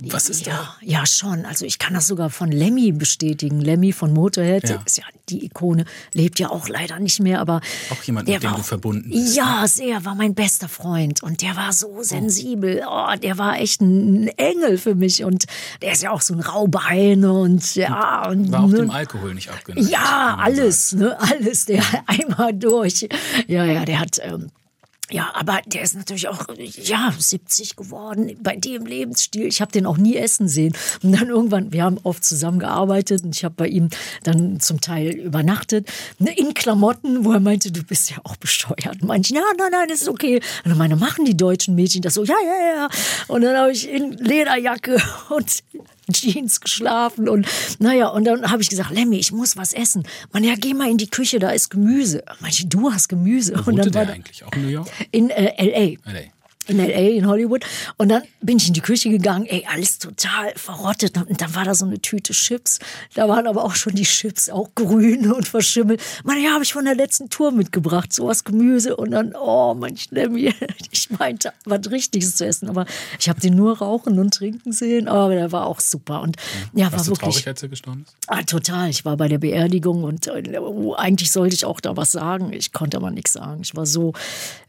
[0.00, 0.50] Was ist da?
[0.50, 1.44] Ja, ja, schon.
[1.44, 3.60] Also ich kann das sogar von Lemmy bestätigen.
[3.60, 4.82] Lemmy von Motorhead Ja.
[4.84, 8.54] ist ja die Ikone, lebt ja auch leider nicht mehr, aber Auch jemand, mit dem
[8.56, 9.42] du verbunden bist, ne?
[9.42, 12.47] Ja, sehr, war mein bester Freund und der war so sensibel.
[12.56, 15.44] Oh, der war echt ein Engel für mich und
[15.82, 19.34] der ist ja auch so ein Raubein und ja und War auch ne, dem Alkohol
[19.34, 19.88] nicht abgeneigt.
[19.90, 23.08] ja, alles, ne, alles, der einmal durch.
[23.46, 24.50] Ja, ja, der hat, ähm,
[25.10, 29.46] ja, aber der ist natürlich auch, ja, 70 geworden bei dem Lebensstil.
[29.46, 30.74] Ich habe den auch nie essen sehen.
[31.02, 33.88] Und dann irgendwann, wir haben oft zusammengearbeitet und ich habe bei ihm
[34.22, 39.02] dann zum Teil übernachtet, ne, in Klamotten, wo er meinte, du bist ja auch besteuert.
[39.02, 40.36] Manche, ja, nein, nein, das ist okay.
[40.64, 42.88] Und dann meine, machen die deutschen Mädchen das so, ja, ja, ja.
[43.28, 45.62] Und dann habe ich in Lederjacke und
[46.12, 47.46] Jeans geschlafen und
[47.78, 50.06] naja, und dann habe ich gesagt, Lemmy, ich muss was essen.
[50.32, 52.22] Man, ja, geh mal in die Küche, da ist Gemüse.
[52.40, 53.54] Manche, du hast Gemüse.
[53.64, 54.44] Wo und dann war der eigentlich?
[54.44, 54.88] Auch in New York?
[55.10, 56.10] in äh, L.A.
[56.10, 56.20] LA.
[56.68, 57.64] In L.A., in Hollywood.
[57.96, 61.16] Und dann bin ich in die Küche gegangen, ey, alles total verrottet.
[61.16, 62.78] Und dann war da so eine Tüte Chips.
[63.14, 66.02] Da waren aber auch schon die Chips auch grün und verschimmelt.
[66.24, 68.96] Man, ja, habe ich von der letzten Tour mitgebracht, sowas Gemüse.
[68.96, 70.54] Und dann, oh, mein Schlemmi,
[70.90, 72.68] ich meinte, was Richtiges zu essen.
[72.68, 72.86] Aber
[73.18, 75.08] ich habe den nur rauchen und trinken sehen.
[75.08, 76.20] Aber der war auch super.
[76.20, 76.36] Und
[76.74, 77.34] ja, war Warst du wirklich.
[77.36, 78.14] traurig, als er gestorben ist?
[78.26, 78.90] Ah, total.
[78.90, 82.52] Ich war bei der Beerdigung und äh, oh, eigentlich sollte ich auch da was sagen.
[82.52, 83.62] Ich konnte aber nichts sagen.
[83.62, 84.12] Ich war so,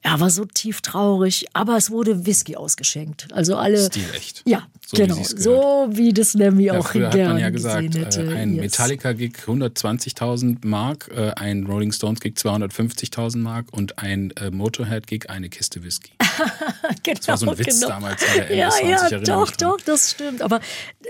[0.04, 1.48] ja, war so tief traurig.
[1.54, 3.28] Aber es es wurde Whisky ausgeschenkt.
[3.34, 3.86] Also alle.
[3.88, 4.44] Stilecht.
[4.46, 5.16] Ja, So wie genau.
[5.16, 5.40] gehört.
[5.40, 8.62] so wie das Lemmy Ja, auch früher hat man ja gesagt, äh, ein Yes.
[8.64, 15.84] Metallica-Gig 120.000 Mark, äh, ein Rolling Stones-Gig 250.000 Mark und ein äh, Motorhead-Gig eine Kiste
[15.84, 16.12] Whisky.
[17.04, 17.88] Genau, war so ein Witz genau.
[17.90, 20.42] damals bei der Ja, MS20, ja, doch, doch, das stimmt.
[20.42, 20.60] Aber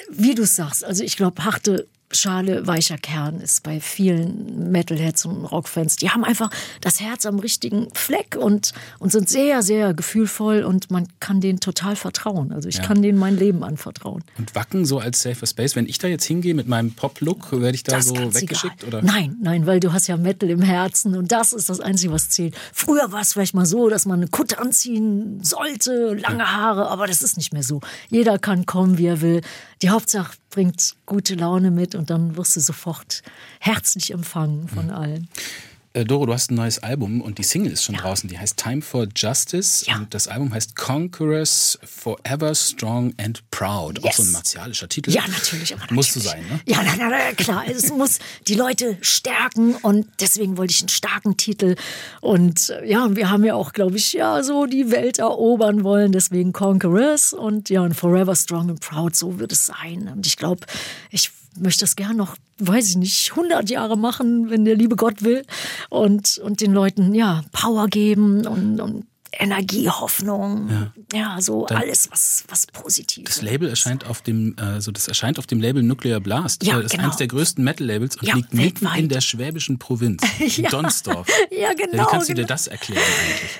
[0.10, 5.45] wie du sagst, also ich glaube, harte Schale, weicher Kern ist bei vielen Metalheads und
[5.45, 5.95] Rockfans.
[5.97, 6.49] Die haben einfach
[6.82, 11.60] das Herz am richtigen Fleck und, und sind sehr, sehr gefühlvoll und man kann denen
[11.60, 12.51] total vertrauen.
[12.51, 12.84] Also ich Ja.
[12.84, 14.24] kann denen mein Leben anvertrauen.
[14.38, 17.76] Und Wacken so als Safer Space, wenn ich da jetzt hingehe mit meinem Pop-Look, werde
[17.76, 18.84] ich da Das so weggeschickt?
[18.84, 18.99] egal.
[18.99, 19.01] Oder?
[19.03, 22.30] Nein, nein, weil du hast ja Metal im Herzen und das ist das Einzige, was
[22.30, 22.55] zählt.
[22.74, 27.05] Früher war es vielleicht mal so, dass man eine Kutte anziehen sollte, lange Haare, aber
[27.07, 27.82] das ist nicht mehr so.
[28.10, 29.41] Jeder kann kommen, wie er will.
[29.82, 33.22] Die Hauptsache bringt gute Laune mit und dann wirst du sofort
[33.60, 34.93] herzlich empfangen von Mhm.
[34.93, 35.28] allen.
[35.94, 38.30] Äh, Doro, du hast ein neues Album und die Single ist schon draußen.
[38.30, 39.96] Die heißt Time for Justice Ja.
[39.98, 43.98] und das Album heißt Conquerors Forever Strong and Proud.
[44.00, 44.18] Auch Yes.
[44.18, 45.10] so ein martialischer Titel.
[45.10, 45.74] Ja, natürlich.
[45.74, 46.48] Aber Muss so natürlich.
[46.48, 46.62] sein, ne?
[46.68, 47.64] Ja, na, na, klar.
[47.68, 51.76] Es muss die Leute stärken und deswegen wollte ich einen starken Titel.
[52.22, 56.12] Und äh, ja, wir haben ja auch, glaube ich, ja, so die Welt erobern wollen.
[56.12, 59.16] Deswegen Conquerors und ja, und Forever Strong and Proud.
[59.16, 60.08] So wird es sein.
[60.08, 60.68] Und ich glaube,
[61.10, 65.24] ich möchte das gern noch, weiß ich nicht, 100 Jahre machen, wenn der liebe Gott
[65.24, 65.43] will.
[65.89, 70.91] Und, und den Leuten, ja, Power geben und, und Energie, Hoffnung.
[71.14, 73.41] Ja, so alles, was, was positiv Das ist.
[73.43, 76.66] Label erscheint auf dem, also das erscheint auf dem Label Nuclear Blast.
[76.66, 77.03] Ja, das ist genau.
[77.05, 78.99] eines der größten Metal-Labels und Ja, liegt mitten weltweit.
[78.99, 80.70] in der schwäbischen Provinz, in Ja.
[80.70, 81.28] Donsdorf.
[81.51, 82.47] Ja, genau, Wie kannst du dir genau.
[82.47, 83.51] das erklären eigentlich?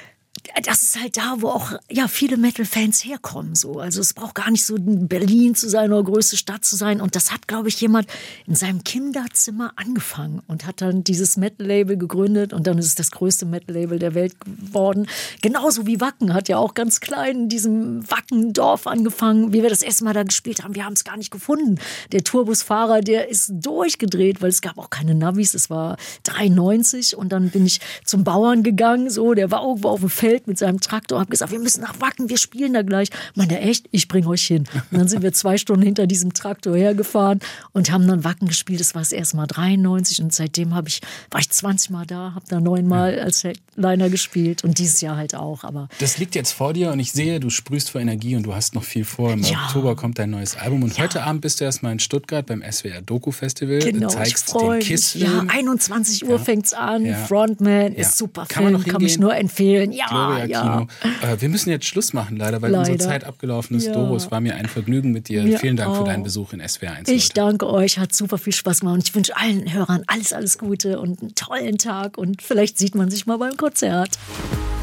[0.64, 3.56] Das ist halt da, wo auch ja viele Metal-Fans herkommen.
[3.56, 6.76] So, also es braucht gar nicht so in Berlin zu sein oder größte Stadt zu
[6.76, 7.02] sein.
[7.02, 8.08] Und das hat, glaube ich, jemand
[8.48, 13.12] in seinem Kinderzimmer angefangen und hat dann dieses Metal-Label gegründet und dann ist es das
[13.12, 15.08] größte Metal-Label der Welt geworden.
[15.42, 19.82] Genauso wie Wacken hat ja auch ganz klein in diesem Wackendorf angefangen, wie wir das
[19.82, 20.76] erste Mal da gespielt haben.
[20.76, 21.80] Wir haben es gar nicht gefunden.
[22.12, 25.54] Der Tourbusfahrer, der ist durchgedreht, weil es gab auch keine Navis.
[25.54, 29.10] Es war 93 und dann bin ich zum Bauern gegangen.
[29.10, 31.82] So, der war irgendwo auf dem Feld mit seinem Traktor und habe gesagt, wir müssen
[31.82, 33.08] nach Wacken, wir spielen da gleich.
[33.36, 33.88] Meinte er, echt?
[33.92, 34.66] Ich bringe euch hin.
[34.92, 37.40] Und dann sind wir zwei Stunden hinter diesem Traktor hergefahren
[37.72, 38.80] und haben dann Wacken gespielt.
[38.82, 41.00] Das war das erste Mal 93 und seitdem habe ich,
[41.32, 45.36] war ich 20 Mal da, habe da neunmal als Headliner gespielt und dieses Jahr halt
[45.36, 45.64] auch.
[45.64, 48.54] Aber Das liegt jetzt vor dir und ich sehe, du sprühst vor Energie und du
[48.54, 49.32] hast noch viel vor.
[49.34, 49.66] Im Ja.
[49.68, 53.02] Oktober kommt dein neues Album und heute Abend bist du erstmal in Stuttgart beim SWR
[53.02, 53.80] Doku Festival.
[53.80, 54.84] Genau, ich zeigst den mich.
[54.84, 55.50] Ja, Kiss-Film.
[55.50, 56.38] 21 Uhr Ja.
[56.40, 57.06] fängt's an.
[57.06, 57.16] Ja.
[57.26, 58.00] Frontman Ja.
[58.00, 59.92] ist super Kann man Film, noch kann mich nur empfehlen.
[59.92, 60.62] Ja, Gloria ja.
[60.62, 60.88] Kino.
[61.22, 63.10] Äh, wir müssen jetzt Schluss machen, leider, weil unsere Leider.
[63.10, 63.88] Zeit abgelaufen ist.
[63.88, 63.94] Ja.
[63.94, 65.58] Doro, es war mir ein Vergnügen mit dir.
[65.60, 66.06] Vielen Dank für auch.
[66.06, 67.10] deinen Besuch in SWR 1.
[67.10, 67.34] Ich Leute.
[67.34, 71.00] danke euch, hat super viel Spaß gemacht und ich wünsche allen Hörern alles, alles Gute
[71.00, 74.18] und einen tollen Tag und vielleicht sieht man sich mal beim Konzert.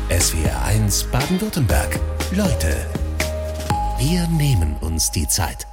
[0.09, 1.99] SWR 1 Baden-Württemberg.
[2.35, 2.77] Leute,
[3.99, 5.67] wir nehmen uns die Zeit.